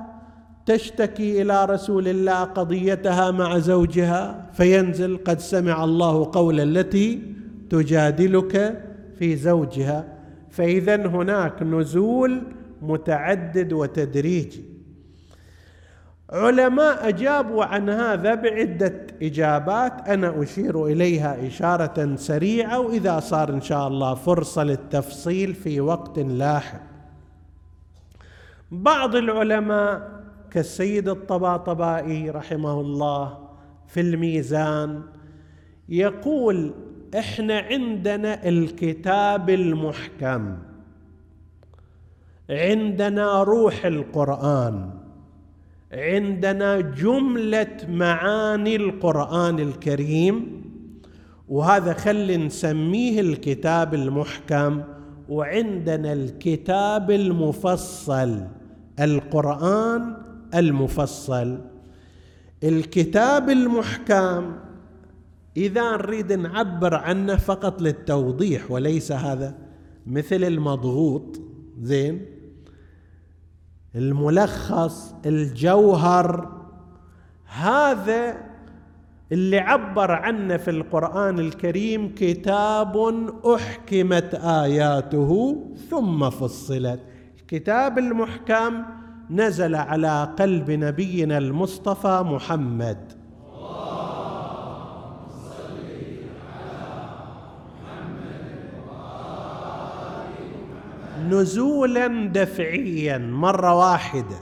تشتكي 0.67 1.43
إلى 1.43 1.65
رسول 1.65 2.09
الله 2.09 2.45
قضيتها 2.45 3.31
مع 3.31 3.59
زوجها 3.59 4.51
فينزل 4.53 5.17
قد 5.25 5.41
سمع 5.41 5.85
الله 5.85 6.31
قول 6.33 6.61
التي 6.61 7.23
تجادلك 7.71 8.83
في 9.19 9.37
زوجها 9.37 10.19
فإذا 10.51 11.07
هناك 11.07 11.63
نزول 11.63 12.43
متعدد 12.83 13.73
وتدريجي 13.73 14.65
علماء 16.31 17.09
أجابوا 17.09 17.65
عن 17.65 17.91
هذا 17.91 18.35
بعدة 18.35 19.07
إجابات 19.23 20.09
أنا 20.09 20.43
أشير 20.43 20.87
إليها 20.87 21.47
إشارة 21.47 22.17
سريعة 22.17 22.81
وإذا 22.81 23.21
صار 23.21 23.51
إن 23.51 23.61
شاء 23.61 23.89
الله 23.89 24.15
فرصة 24.15 24.65
للتفصيل 24.65 25.55
في 25.55 25.81
وقت 25.81 26.19
لاحق. 26.19 26.81
بعض 28.71 29.17
العلماء 29.17 30.11
كالسيد 30.51 31.09
الطباطبائي 31.09 32.31
رحمه 32.31 32.81
الله 32.81 33.39
في 33.89 34.01
الميزان 34.01 35.03
يقول 35.89 36.75
إحنا 37.19 37.59
عندنا 37.59 38.49
الكتاب 38.49 39.51
المحكم. 39.51 40.57
عندنا 42.51 43.43
روح 43.43 43.85
القرآن. 43.85 44.91
عندنا 45.93 46.81
جملة 46.81 47.77
معاني 47.89 48.77
القرآن 48.77 49.59
الكريم. 49.59 50.65
وهذا 51.49 51.93
خلي 51.93 52.37
نسميه 52.37 53.21
الكتاب 53.21 53.95
المحكم. 53.95 54.83
وعندنا 55.29 56.13
الكتاب 56.13 57.11
المفصل 57.11 58.41
القرآن 59.01 60.17
المفصل. 60.55 61.59
الكتاب 62.65 63.51
المحكم 63.51 64.53
إذا 65.57 65.97
نريد 65.97 66.33
نعبر 66.33 66.95
عنه 66.95 67.37
فقط 67.37 67.83
للتوضيح 67.83 68.71
وليس 68.71 69.13
هذا 69.13 69.55
مثل 70.07 70.45
المضغوط 70.45 71.41
زين؟ 71.83 72.27
الملخص 73.95 75.15
الجوهر 75.27 76.53
هذا 77.47 78.37
اللي 79.33 79.59
عبر 79.59 80.11
عنه 80.11 80.57
في 80.57 80.71
القرآن 80.71 81.39
الكريم 81.39 82.15
كتاب 82.15 82.97
أحكمت 83.55 84.35
آياته 84.35 85.63
ثم 85.91 86.31
فصلت. 86.31 87.01
الكتاب 87.41 87.99
المحكم 87.99 88.83
نزل 89.31 89.75
على 89.75 90.35
قلب 90.39 90.71
نبينا 90.71 91.39
المصطفى 91.39 92.23
محمد. 92.27 93.13
نزولا 101.31 102.27
دفعيا 102.27 103.19
مرة 103.19 103.75
واحدة. 103.75 104.37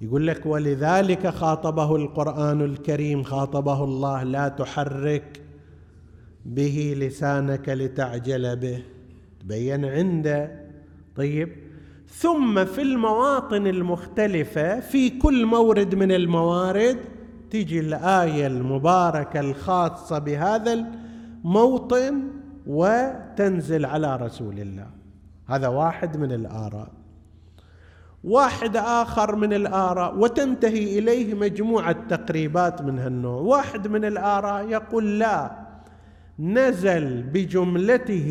يقول 0.00 0.26
لك 0.26 0.46
ولذلك 0.46 1.26
خاطبه 1.26 1.96
القرآن 1.96 2.60
الكريم 2.60 3.22
خاطبه 3.22 3.84
الله 3.84 4.22
لا 4.22 4.48
تحرك 4.48 5.40
به 6.46 6.94
لسانك 6.98 7.68
لتعجل 7.68 8.56
به. 8.56 8.82
تبين 9.40 9.84
عنده. 9.84 10.50
طيب. 11.16 11.48
ثم 12.08 12.64
في 12.64 12.82
المواطن 12.82 13.66
المختلفة 13.66 14.80
في 14.80 15.10
كل 15.10 15.46
مورد 15.46 15.94
من 15.94 16.12
الموارد 16.12 16.98
تجي 17.50 17.80
الآية 17.80 18.46
المباركة 18.46 19.40
الخاصة 19.40 20.18
بهذا 20.18 20.86
الموطن 21.44 22.22
وتنزل 22.66 23.84
على 23.84 24.16
رسول 24.16 24.58
الله. 24.58 25.01
هذا 25.46 25.68
واحد 25.68 26.16
من 26.16 26.32
الآراء. 26.32 26.90
واحد 28.24 28.76
آخر 28.76 29.36
من 29.36 29.52
الآراء 29.52 30.18
وتنتهي 30.18 30.98
إليه 30.98 31.34
مجموعة 31.34 31.96
تقريبات 32.08 32.82
من 32.82 32.98
هالنوع. 32.98 33.40
واحد 33.40 33.88
من 33.88 34.04
الآراء 34.04 34.68
يقول 34.68 35.18
لا 35.18 35.50
نزل 36.38 37.22
بجملته 37.22 38.28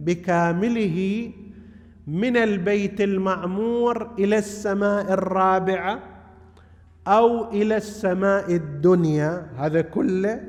بكامله 0.00 1.30
من 2.06 2.36
البيت 2.36 3.00
المعمور 3.00 4.10
إلى 4.18 4.38
السماء 4.38 5.12
الرابعة 5.12 6.02
أو 7.06 7.50
إلى 7.50 7.76
السماء 7.76 8.54
الدنيا 8.54 9.46
هذا 9.56 9.80
كله. 9.80 10.40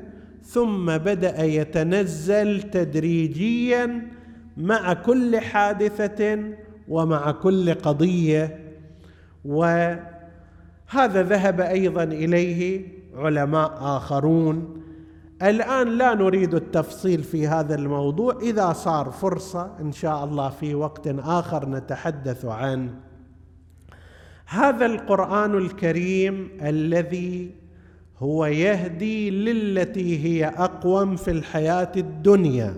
ثم 0.42 0.86
بدأ 0.98 1.44
يتنزل 1.44 2.62
تدريجيا 2.62 4.08
مع 4.56 4.92
كل 4.92 5.40
حادثة 5.40 6.38
ومع 6.88 7.30
كل 7.30 7.74
قضية. 7.74 8.58
وهذا 9.44 10.02
ذهب 11.22 11.60
أيضا 11.60 12.02
إليه 12.02 12.88
علماء 13.14 13.78
آخرون. 13.80 14.82
الآن 15.42 15.88
لا 15.88 16.14
نريد 16.14 16.54
التفصيل 16.54 17.22
في 17.22 17.48
هذا 17.48 17.74
الموضوع. 17.74 18.38
إذا 18.42 18.72
صار 18.72 19.10
فرصة 19.10 19.70
إن 19.80 19.92
شاء 19.92 20.24
الله 20.24 20.48
في 20.48 20.74
وقت 20.74 21.06
آخر 21.18 21.68
نتحدث 21.68 22.44
عنه 22.44 22.94
هذا 24.46 24.86
القرآن 24.86 25.54
الكريم 25.54 26.48
الذي 26.62 27.50
هو 28.18 28.46
يهدي 28.46 29.30
للتي 29.30 30.24
هي 30.24 30.46
أقوم 30.48 31.16
في 31.16 31.30
الحياة 31.30 31.92
الدنيا. 31.96 32.74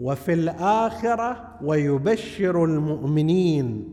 وفي 0.00 0.32
الآخرة 0.32 1.36
ويبشر 1.62 2.64
المؤمنين. 2.64 3.88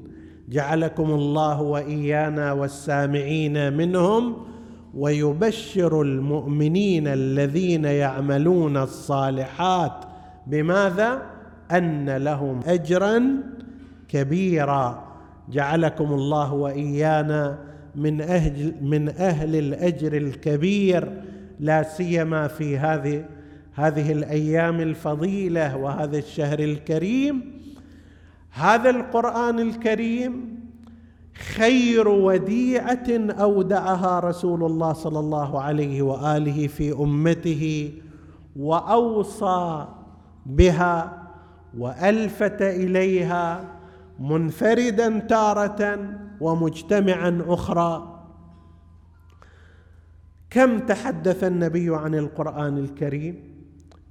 جعلكم 0.49 1.09
الله 1.11 1.61
وإيانا 1.61 2.51
والسامعين 2.51 3.73
منهم 3.73 4.35
ويبشر 4.93 6.01
المؤمنين 6.01 7.07
الذين 7.07 7.85
يعملون 7.85 8.77
الصالحات 8.77 10.05
بماذا؟ 10.47 11.21
أن 11.71 12.17
لهم 12.17 12.59
اجرا 12.67 13.23
كبيرا. 14.07 15.03
جعلكم 15.51 16.13
الله 16.13 16.53
وإيانا 16.53 17.57
من 17.95 18.21
أهل 18.21 18.73
من 18.81 19.09
أهل 19.09 19.55
الأجر 19.55 20.17
الكبير. 20.17 21.21
لا 21.59 21.83
سيما 21.83 22.47
في 22.47 22.77
هذه 22.77 23.25
هذه 23.77 24.11
الأيام 24.11 24.81
الفضيلة 24.81 25.77
وهذا 25.77 26.17
الشهر 26.17 26.59
الكريم 26.59 27.61
هذا 28.51 28.89
القرآن 28.89 29.59
الكريم 29.59 30.57
خير 31.55 32.07
وديعة 32.07 33.07
أودعها 33.31 34.19
رسول 34.19 34.63
الله 34.63 34.93
صلى 34.93 35.19
الله 35.19 35.61
عليه 35.61 36.01
وآله 36.01 36.67
في 36.67 36.91
أمته 36.91 37.93
وأوصى 38.55 39.87
بها 40.45 41.23
وألفت 41.77 42.61
إليها 42.61 43.65
منفردا 44.19 45.19
تارة 45.19 46.09
ومجتمعا 46.41 47.41
أخرى. 47.47 48.23
كم 50.49 50.79
تحدث 50.79 51.43
النبي 51.43 51.95
عن 51.95 52.15
القرآن 52.15 52.77
الكريم؟ 52.77 53.56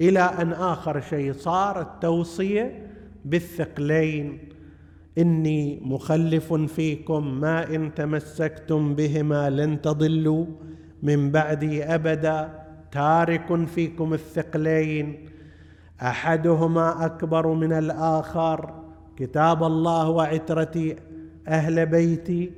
إلى 0.00 0.20
أن 0.20 0.52
آخر 0.52 1.00
شيء 1.00 1.32
صار 1.32 1.80
التوصية 1.80 2.86
بالثقلين. 3.24 4.38
إني 5.18 5.80
مخلف 5.82 6.54
فيكم 6.54 7.40
ما 7.40 7.74
إن 7.74 7.94
تمسكتم 7.94 8.94
بهما 8.94 9.50
لن 9.50 9.82
تضلوا. 9.82 10.46
من 11.02 11.30
بعدي 11.30 11.84
أبدا 11.84 12.64
تارك 12.92 13.66
فيكم 13.66 14.14
الثقلين. 14.14 15.28
أحدهما 16.02 17.06
أكبر 17.06 17.46
من 17.46 17.72
الآخر. 17.72 18.74
كتاب 19.16 19.62
الله 19.64 20.08
وعترتي 20.08 20.96
أهل 21.48 21.86
بيتي. 21.86 22.52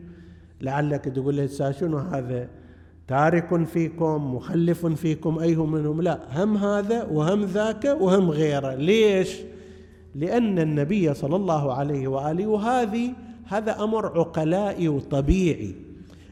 لعلك 0.60 1.04
تقول 1.04 1.34
لي 1.34 1.48
شنو 1.48 1.98
هذا؟ 1.98 2.48
تارك 3.08 3.64
فيكم 3.64 4.34
مخلف 4.34 4.86
فيكم 4.86 5.38
أيه 5.38 5.66
منهم؟ 5.66 6.02
لا 6.02 6.20
هم 6.32 6.56
هذا 6.56 7.04
وهم 7.04 7.44
ذاك 7.44 7.96
وهم 8.00 8.30
غيره. 8.30 8.74
ليش؟ 8.74 9.36
لأن 10.14 10.58
النبي 10.58 11.14
صلى 11.14 11.36
الله 11.36 11.72
عليه 11.72 12.08
وآله 12.08 12.46
وهذه 12.46 13.12
هذا 13.44 13.82
أمر 13.84 14.18
عقلائي 14.18 14.88
وطبيعي. 14.88 15.74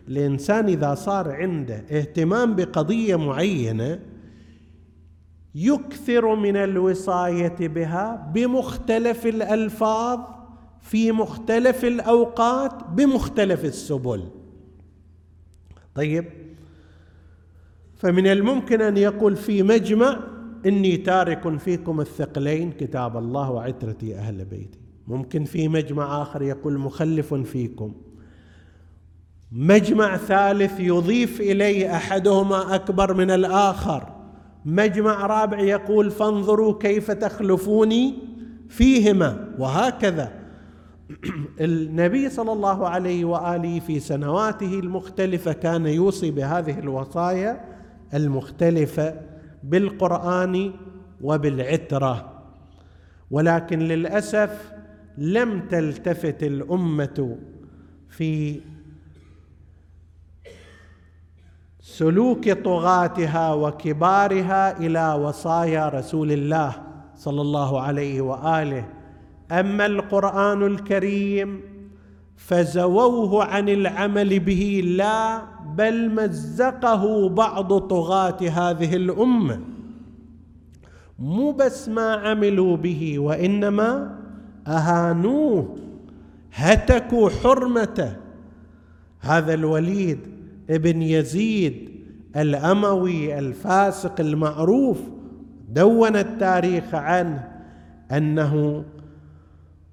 الإنسان 0.09 0.69
إذا 0.69 0.95
صار 0.95 1.33
عنده 1.33 1.85
اهتمام 1.91 2.55
بقضية 2.55 3.17
معينة 3.17 4.01
يكثر 5.55 6.35
من 6.35 6.57
الوصاية 6.57 7.57
بها 7.61 8.31
بمختلف 8.35 9.27
الألفاظ 9.27 10.21
في 10.81 11.13
مختلف 11.13 11.85
الأوقات 11.85 12.85
بمختلف 12.85 13.65
السبل. 13.65 14.25
طيب 15.95 16.46
فمن 17.97 18.27
الممكن 18.27 18.81
أن 18.83 18.97
يقول 18.97 19.37
في 19.37 19.63
مجمع 19.63 20.19
إني 20.67 20.97
تارك 20.97 21.59
فيكم 21.59 22.01
الثقلين 22.01 22.73
كتاب 22.73 23.17
الله 23.17 23.51
وعترتي 23.51 24.17
أهل 24.17 24.45
بيتي. 24.45 24.79
ممكن 25.07 25.45
في 25.45 25.69
مجمع 25.69 26.23
آخر 26.23 26.43
يقول 26.43 26.79
مخلف 26.79 27.35
فيكم. 27.35 27.95
مجمع 29.53 30.17
ثالث 30.17 30.81
يضيف 30.81 31.41
إليه 31.41 31.97
أحدهما 31.97 32.75
أكبر 32.75 33.15
من 33.15 33.31
الآخر. 33.31 34.13
مجمع 34.65 35.27
رابع 35.27 35.61
يقول 35.61 36.11
فانظروا 36.11 36.79
كيف 36.79 37.11
تخلفوني 37.11 38.15
فيهما 38.69 39.55
وهكذا. 39.59 40.33
النبي 41.61 42.29
صلى 42.29 42.53
الله 42.53 42.89
عليه 42.89 43.25
وآله 43.25 43.81
في 43.81 44.01
سنواته 44.01 44.79
المختلفة 44.79 45.53
كان 45.53 45.87
يوصي 45.87 46.31
بهذه 46.31 46.79
الوصايا 46.79 47.76
المختلفة 48.15 49.21
بالقرآن 49.63 50.73
وبالعترة. 51.21 52.33
ولكن 53.31 53.79
للأسف 53.79 54.73
لم 55.19 55.61
تلتفت 55.69 56.43
الأمة 56.43 57.39
في 58.09 58.61
سلوك 61.81 62.51
طغاتها 62.51 63.53
وكبارها 63.55 64.79
إلى 64.79 65.15
وصايا 65.15 65.89
رسول 65.89 66.33
الله 66.33 66.73
صلى 67.15 67.41
الله 67.41 67.81
عليه 67.81 68.21
وآله. 68.21 68.89
أما 69.53 69.87
القرآن 69.87 70.67
الكريم 70.67 71.61
فزووه 72.37 73.45
عن 73.45 73.69
العمل 73.69 74.41
به 74.41 74.83
لا 74.85 75.43
بل 75.77 76.11
مزقه 76.11 77.29
بعض 77.29 77.79
طغاة 77.79 78.39
هذه 78.41 78.97
الأمة. 78.97 79.61
مو 81.19 81.53
بس 81.53 81.89
ما 81.89 82.13
عملوا 82.13 82.77
به 82.77 83.19
وإنما 83.19 84.19
أهانوه 84.67 85.77
هتكوا 86.55 87.31
حرمته. 87.31 88.17
هذا 89.21 89.55
الوليد 89.55 90.19
ابن 90.71 91.03
يزيد 91.03 91.91
الأموي 92.37 93.39
الفاسق 93.39 94.21
المعروف 94.21 94.99
دون 95.69 96.17
التاريخ 96.17 96.95
عنه 96.95 97.49
أنه 98.13 98.85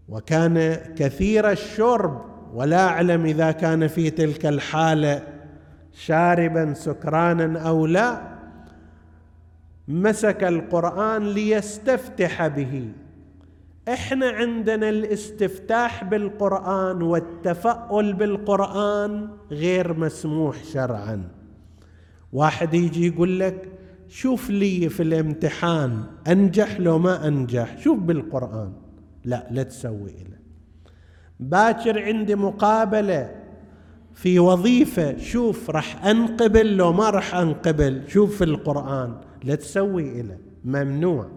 وكان 0.10 0.78
كثير 0.96 1.52
الشرب. 1.52 2.22
ولا 2.54 2.88
أعلم 2.88 3.26
إذا 3.26 3.52
كان 3.52 3.88
في 3.88 4.10
تلك 4.10 4.46
الحالة 4.46 5.33
شاربا 5.94 6.74
سكرانا 6.74 7.60
أو 7.60 7.86
لا 7.86 8.22
مسك 9.88 10.44
القرآن 10.44 11.24
ليستفتح 11.28 12.48
به. 12.48 12.92
إحنا 13.90 14.28
عندنا 14.28 14.90
الاستفتاح 14.90 16.04
بالقرآن 16.04 17.02
والتفاؤل 17.02 18.14
بالقرآن 18.14 19.30
غير 19.52 19.94
مسموح 19.94 20.64
شرعا. 20.64 21.30
واحد 22.34 22.74
يجي 22.74 23.08
يقول 23.08 23.40
لك 23.40 23.70
شوف 24.08 24.50
لي 24.50 24.90
في 24.90 25.04
الامتحان 25.04 26.04
أنجح 26.28 26.80
لو 26.80 27.00
ما 27.00 27.28
أنجح. 27.28 27.78
شوف 27.78 28.00
بالقرآن. 28.00 28.74
لا 29.26 29.48
لا 29.52 29.64
تسوي 29.64 30.12
له 30.12 30.38
باكر 31.40 32.04
عندي 32.04 32.36
مقابلة 32.36 33.43
في 34.14 34.40
وظيفة 34.40 35.18
شوف 35.18 35.70
راح 35.70 36.06
أنقبل 36.06 36.78
لو 36.78 36.94
ما 36.94 37.10
راح 37.10 37.36
أنقبل. 37.36 38.02
شوف 38.08 38.38
في 38.38 38.44
القرآن 38.44 39.16
لا 39.44 39.56
تسوي 39.56 40.22
له 40.22 40.38
ممنوع. 40.66 41.28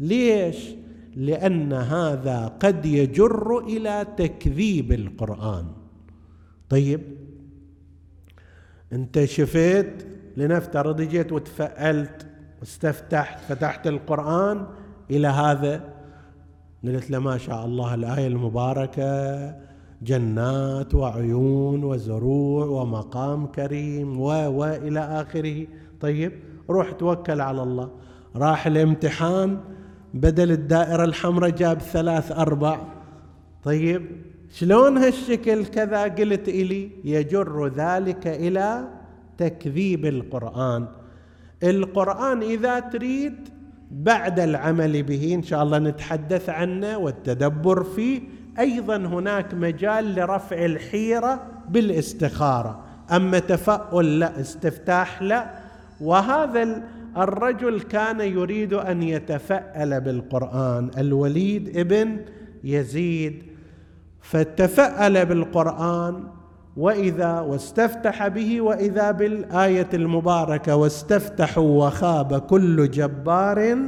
ليش؟ 0.00 0.56
لأن 1.16 1.72
هذا 1.72 2.46
قد 2.60 2.86
يجر 2.86 3.58
إلى 3.58 4.06
تكذيب 4.16 4.92
القرآن. 4.92 5.66
طيب. 6.68 7.00
أنت 8.92 9.24
شفيت 9.24 10.06
لنفترض 10.36 11.00
جيت 11.00 11.32
وتفألت 11.32 12.26
واستفتحت 12.60 13.40
فتحت 13.48 13.86
القرآن 13.86 14.66
إلى 15.10 15.28
هذا؟ 15.28 15.94
قلت 16.84 17.10
له 17.10 17.18
ما 17.18 17.38
شاء 17.38 17.66
الله 17.66 17.94
الآية 17.94 18.26
المباركة. 18.26 19.71
جنات 20.04 20.94
وعيون 20.94 21.84
وزروع 21.84 22.66
ومقام 22.66 23.46
كريم 23.46 24.20
و 24.20 24.26
وإلى 24.28 25.00
آخره. 25.00 25.66
طيب 26.00 26.32
روح 26.70 26.90
توكل 26.90 27.40
على 27.40 27.62
الله. 27.62 27.90
راح 28.36 28.66
الامتحان 28.66 29.58
بدل 30.14 30.50
الدائرة 30.50 31.04
الحمراء 31.04 31.50
جاب 31.50 31.80
ثلاث 31.80 32.32
أربع. 32.32 32.80
طيب 33.64 34.02
شلون 34.50 34.98
هالشكل 34.98 35.64
كذا 35.64 36.02
قلت 36.02 36.48
إلي؟ 36.48 36.90
يجر 37.04 37.66
ذلك 37.66 38.26
إلى 38.26 38.88
تكذيب 39.38 40.06
القرآن. 40.06 40.86
القرآن 41.62 42.42
إذا 42.42 42.80
تريد 42.80 43.34
بعد 43.90 44.40
العمل 44.40 45.02
به 45.02 45.34
إن 45.34 45.42
شاء 45.42 45.62
الله 45.62 45.78
نتحدث 45.78 46.48
عنه 46.48 46.98
والتدبر 46.98 47.82
فيه. 47.84 48.20
أيضا 48.58 48.96
هناك 48.96 49.54
مجال 49.54 50.14
لرفع 50.14 50.64
الحيرة 50.64 51.42
بالاستخارة. 51.68 52.84
أما 53.12 53.38
تفاؤل 53.38 54.18
لا 54.18 54.40
استفتاح 54.40 55.22
لا. 55.22 55.50
وهذا 56.00 56.82
الرجل 57.16 57.80
كان 57.80 58.20
يريد 58.20 58.74
أن 58.74 59.02
يتفاءل 59.02 60.00
بالقرآن. 60.00 60.90
الوليد 60.98 61.78
ابن 61.78 62.20
يزيد. 62.64 63.42
فتفاءل 64.20 65.26
بالقرآن 65.26 66.24
وإذا 66.76 67.40
واستفتح 67.40 68.28
به 68.28 68.60
وإذا 68.60 69.10
بالآية 69.10 69.88
المباركة 69.94 70.76
واستفتحوا 70.76 71.86
وخاب 71.86 72.38
كل 72.38 72.90
جبار 72.90 73.78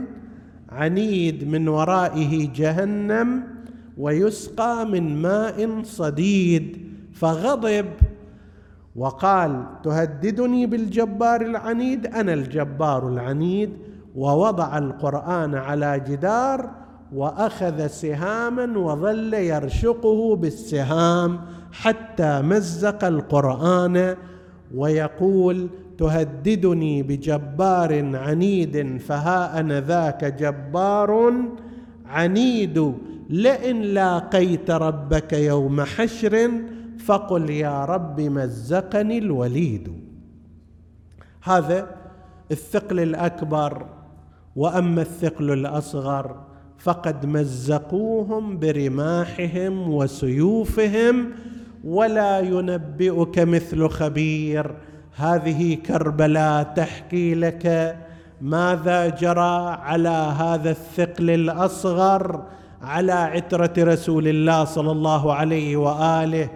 عنيد 0.69 1.49
من 1.49 1.69
ورائه 1.69 2.53
جهنم. 2.55 3.53
ويسقى 3.99 4.86
من 4.86 5.22
ماء 5.22 5.82
صديد 5.82 6.78
فغضب 7.12 7.86
وقال 8.97 9.64
تهددني 9.84 10.66
بالجبار 10.66 11.40
العنيد 11.40 12.07
أنا 12.07 12.32
الجبار 12.32 13.09
العنيد. 13.09 13.70
ووضع 14.16 14.78
القرآن 14.78 15.55
على 15.55 16.01
جدار 16.09 16.70
وأخذ 17.14 17.86
سهاما 17.86 18.78
وظل 18.78 19.34
يرشقه 19.34 20.36
بالسهام 20.36 21.40
حتى 21.72 22.42
مزق 22.42 23.05
القرآن 23.05 24.16
ويقول 24.74 25.68
تهددني 25.99 27.03
بجبار 27.03 28.16
عنيد 28.16 29.01
فها 29.01 29.61
أنا 29.61 29.80
ذاك 29.80 30.24
جبار 30.24 31.32
عنيد. 32.07 32.95
لئن 33.31 33.81
لاقيت 33.83 34.70
ربك 34.70 35.33
يوم 35.33 35.81
حشر 35.81 36.51
فقل 37.05 37.51
يا 37.51 37.85
رب 37.85 38.20
مزقني 38.20 39.18
الوليد. 39.18 39.93
هذا 41.43 41.89
الثقل 42.51 43.01
الأكبر 43.01 43.87
وأما 44.57 45.03
الثقل 45.03 45.51
الأصغر 45.51 46.45
فقد 46.79 47.27
مزقوهم 47.27 48.59
برماحهم 48.59 49.93
وسيوفهم 49.93 51.31
ولا 51.85 52.41
ينبئك 52.41 53.39
مثل 53.39 53.89
خبير. 53.89 54.75
هذه 55.16 55.75
كربلاء 55.75 56.62
تحكي 56.62 57.35
لك 57.35 57.97
ماذا 58.41 59.09
جرى 59.09 59.77
على 59.83 60.35
هذا 60.39 60.70
الثقل 60.70 61.31
الأصغر 61.31 62.45
على 62.85 63.12
عترة 63.12 63.72
رسول 63.78 64.28
الله 64.28 64.64
صلى 64.64 64.93
الله 64.93 65.35
عليه 65.35 65.76
وآله 65.76 66.51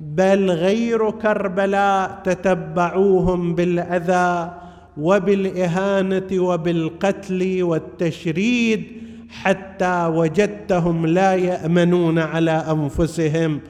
بل 0.00 0.50
غير 0.50 1.10
كربلاء 1.10 2.20
تتبعوهم 2.24 3.54
بالأذى 3.54 4.52
وبالإهانة 4.96 6.28
وبالقتل 6.32 7.62
والتشريد 7.62 8.84
حتى 9.30 10.06
وجدتهم 10.06 11.06
لا 11.06 11.34
يأمنون 11.34 12.18
على 12.18 12.50
أنفسهم. 12.50 13.60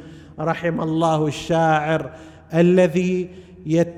رحم 0.41 0.81
الله 0.81 1.27
الشاعر 1.27 2.11
الذي 2.55 3.29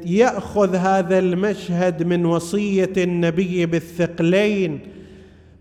يأخذ 0.07 0.77
هذا 0.77 1.19
المشهد 1.19 2.03
من 2.03 2.27
وصية 2.27 2.93
النبي 2.97 3.67
بالثقلين 3.67 4.81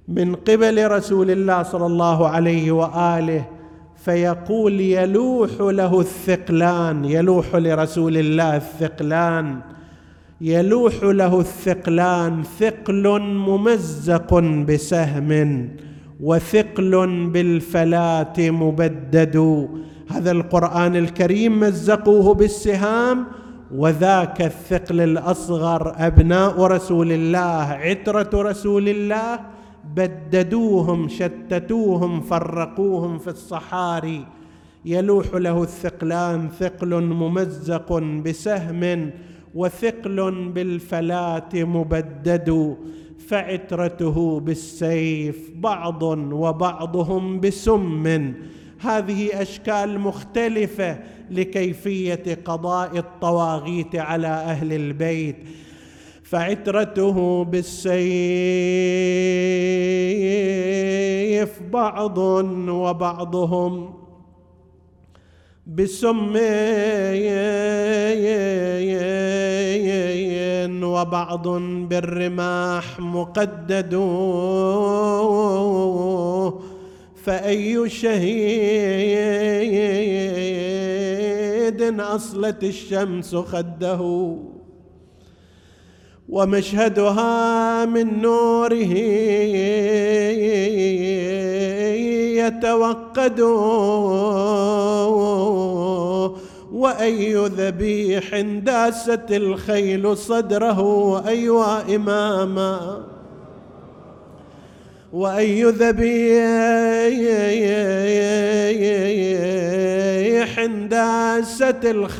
من 0.07 0.35
قبل 0.35 0.91
رسول 0.91 1.31
الله 1.31 1.63
صلى 1.63 1.85
الله 1.85 2.27
عليه 2.27 2.71
وآله 2.71 3.45
فيقول 3.95 4.81
يلوح 4.81 5.49
له 5.59 5.99
الثقلان 5.99 7.05
يلوح 7.05 7.55
لرسول 7.55 8.17
الله 8.17 8.55
الثقلان 8.55 9.59
يلوح 10.41 10.93
له 11.03 11.39
الثقلان 11.39 12.43
ثقل 12.59 13.21
ممزق 13.21 14.39
بسهم 14.39 15.69
وثقل 16.21 17.07
بالفلاه 17.33 18.33
مبدد. 18.37 19.67
هذا 20.11 20.31
القرآن 20.31 20.95
الكريم 20.95 21.59
مزقوه 21.59 22.33
بالسهام 22.33 23.25
وذاك 23.75 24.41
الثقل 24.41 25.01
الأصغر 25.01 25.95
أبناء 25.97 26.61
رسول 26.61 27.11
الله 27.11 27.63
عترة 27.83 28.29
رسول 28.33 28.89
الله 28.89 29.39
بددوهم 29.83 31.07
شتتوهم 31.07 32.21
فرقوهم 32.21 33.17
في 33.17 33.27
الصحاري. 33.27 34.25
يلوح 34.85 35.25
له 35.33 35.63
الثقلان 35.63 36.49
ثقل 36.49 37.03
ممزق 37.03 37.93
بسهم 37.99 39.11
وثقل 39.55 40.49
بالفلاه 40.55 41.49
مبدد 41.53 42.77
فعترته 43.27 44.39
بالسيف 44.39 45.51
بعض 45.55 46.03
وبعضهم 46.03 47.39
بسم. 47.39 48.33
هذه 48.79 49.41
أشكال 49.41 49.99
مختلفة 49.99 50.99
لكيفية 51.31 52.39
قضاء 52.45 52.97
الطواغيت 52.97 53.95
على 53.95 54.27
أهل 54.27 54.73
البيت. 54.73 55.35
فعترته 56.23 57.43
بالسيف 57.43 58.03
بعض 61.71 62.17
وبعضهم 62.67 63.93
بسم 65.67 66.33
وبعض 70.83 71.47
بالرماح 71.89 72.99
مقدد. 72.99 73.93
فأي 77.23 77.89
شهيد 77.89 78.23
أصلت 81.99 82.63
الشمس 82.63 83.35
خده. 83.35 84.35
ومشهدها 86.33 87.85
من 87.85 88.21
نوره 88.21 88.93
يتوقد 92.41 93.39
وأي 96.71 97.35
ذبيح 97.35 98.39
داست 98.41 99.31
الخيل 99.31 100.17
صدره 100.17 101.23
ايوا 101.27 101.95
إماما. 101.95 103.12
وأي 105.13 105.63
ذبيح 105.63 107.03
داست 110.65 111.85
الخيل 111.85 112.11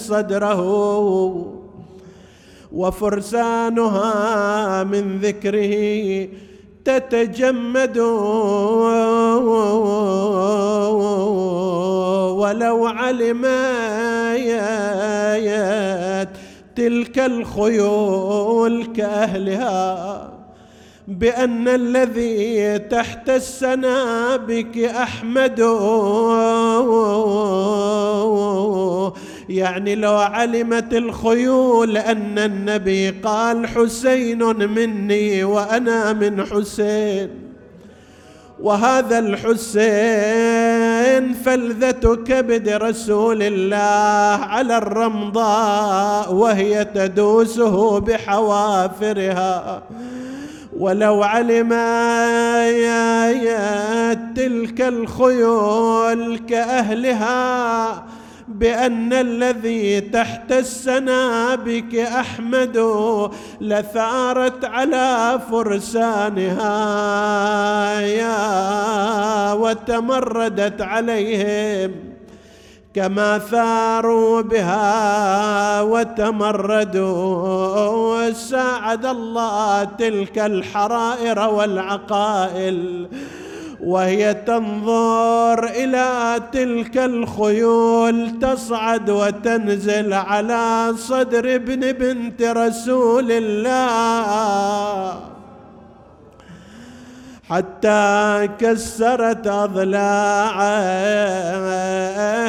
صدره 0.00 0.62
وفرسانها 2.72 4.14
من 4.84 5.18
ذكره 5.18 6.28
تتجمد 6.84 7.98
ولو 12.38 12.86
علمت 12.86 14.12
تلك 16.76 17.18
الخيول 17.18 18.84
كأهلها 18.84 20.32
بأن 21.08 21.68
الذي 21.68 22.78
تحت 22.78 23.30
السنابك 23.30 24.78
أحمد. 24.78 25.58
يعني 29.48 29.94
لو 29.94 30.14
علمت 30.14 30.94
الخيول 30.94 31.96
أن 31.96 32.38
النبي 32.38 33.10
قال 33.10 33.66
حسين 33.66 34.70
مني 34.70 35.44
وأنا 35.44 36.12
من 36.12 36.44
حسين. 36.44 37.51
وهذا 38.62 39.18
الحسين 39.18 39.72
فلذة 41.34 42.14
كبد 42.14 42.68
رسول 42.68 43.42
الله 43.42 44.44
على 44.44 44.76
الرمضاء 44.76 46.32
وهي 46.32 46.84
تدوسه 46.84 48.00
بحوافرها. 48.00 49.82
ولو 50.78 51.22
علم 51.22 51.72
تلك 54.34 54.80
الخيول 54.80 56.38
كأهلها 56.38 58.02
بأن 58.48 59.12
الذي 59.12 60.00
تحت 60.00 60.52
السنابك 60.52 61.94
أحمد 61.94 62.78
لثارت 63.60 64.64
على 64.64 65.40
فرسانها. 65.50 66.70
يا 68.00 69.52
وتمردت 69.52 70.82
عليهم 70.82 71.92
كما 72.94 73.38
ثاروا 73.38 74.40
بها 74.40 75.82
وتمردوا. 75.82 77.42
ساعد 78.32 79.06
الله 79.06 79.84
تلك 79.84 80.38
الحرائر 80.38 81.38
والعقائل. 81.38 83.08
وهي 83.82 84.34
تنظر 84.34 85.64
إلى 85.66 86.40
تلك 86.52 86.96
الخيول 86.98 88.38
تصعد 88.38 89.10
وتنزل 89.10 90.12
على 90.12 90.94
صدر 90.96 91.54
ابن 91.54 91.92
بنت 91.92 92.42
رسول 92.42 93.32
الله. 93.32 95.20
حتى 97.50 98.48
كسرت 98.58 99.46
أضلاعه. 99.46 100.80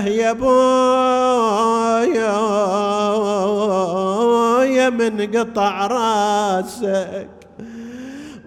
يا 0.07 0.31
بويا 0.31 0.89
من 4.89 5.31
قطع 5.35 5.87
راسك. 5.87 7.32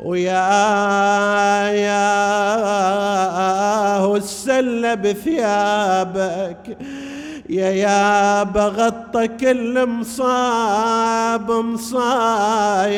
ويا 0.07 1.67
يا 1.87 2.17
السل 4.17 4.97
بثيابك 4.97 6.79
يا 7.51 7.71
يا 7.71 8.43
بغطى 8.43 9.29
كل 9.29 9.87
مصاب 9.87 11.51
مصايب 11.51 12.97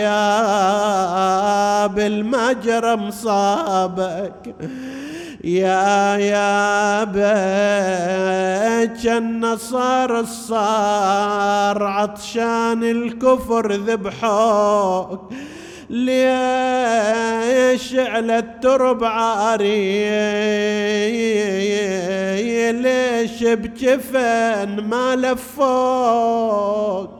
المجرى 1.98 2.96
مصابك. 2.96 4.54
يا 5.44 6.16
يا 6.16 7.04
بيت 7.04 9.06
النصار 9.06 10.20
الصار 10.20 11.82
عطشان 11.82 12.84
الكفر 12.84 13.72
ذبحوك. 13.72 15.32
ليش 15.90 17.94
على 17.94 18.38
الترب 18.38 19.04
عاري؟ 19.04 20.08
ليش 22.72 23.44
بجفن 23.44 24.80
ما 24.80 25.16
لفوك 25.16 27.10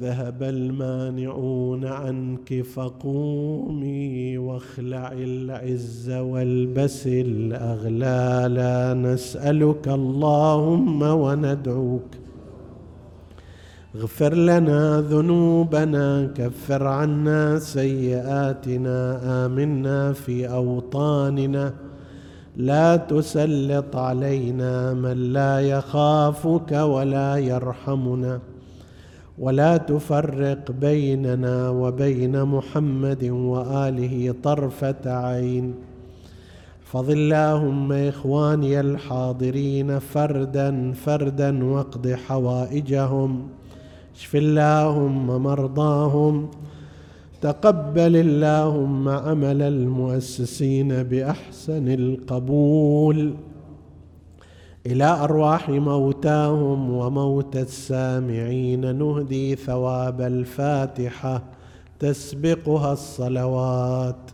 ذهب 0.00 0.42
المانعون 0.42 1.84
عنك 1.84 2.62
فقومي 2.62 4.38
واخلع 4.38 5.12
العز 5.12 6.10
والبس 6.10 7.06
الأغلال. 7.06 8.56
نسألك 9.02 9.88
اللهم 9.88 11.02
وندعوك 11.02 12.21
اغفر 13.96 14.34
لنا 14.34 15.00
ذنوبنا 15.00 16.32
كفر 16.34 16.86
عنا 16.86 17.58
سيئاتنا 17.58 19.20
آمنا 19.46 20.12
في 20.12 20.48
أوطاننا. 20.48 21.74
لا 22.56 22.96
تسلط 22.96 23.96
علينا 23.96 24.94
من 24.94 25.32
لا 25.32 25.60
يخافك 25.60 26.72
ولا 26.72 27.36
يرحمنا. 27.36 28.40
ولا 29.38 29.76
تفرق 29.76 30.70
بيننا 30.70 31.68
وبين 31.68 32.44
محمد 32.44 33.24
وآله 33.24 34.34
طرفة 34.42 35.04
عين. 35.06 35.74
احفظ 36.84 37.10
اللهم 37.10 37.92
إخواني 37.92 38.80
الحاضرين 38.80 39.98
فردا 39.98 40.92
فردا 40.92 41.64
واقض 41.64 42.08
حوائجهم. 42.08 43.48
اشف 44.16 44.36
اللهم 44.36 45.42
مرضاهم 45.42 46.50
تقبل 47.40 48.16
اللهم 48.16 49.08
عمل 49.08 49.62
المؤسسين 49.62 51.02
بأحسن 51.02 51.88
القبول. 51.88 53.34
إلى 54.86 55.04
أرواح 55.04 55.68
موتاهم 55.68 56.90
وموتى 56.90 57.60
السامعين 57.60 58.96
نهدي 58.96 59.56
ثواب 59.56 60.20
الفاتحة 60.20 61.42
تسبقها 61.98 62.92
الصلوات. 62.92 64.30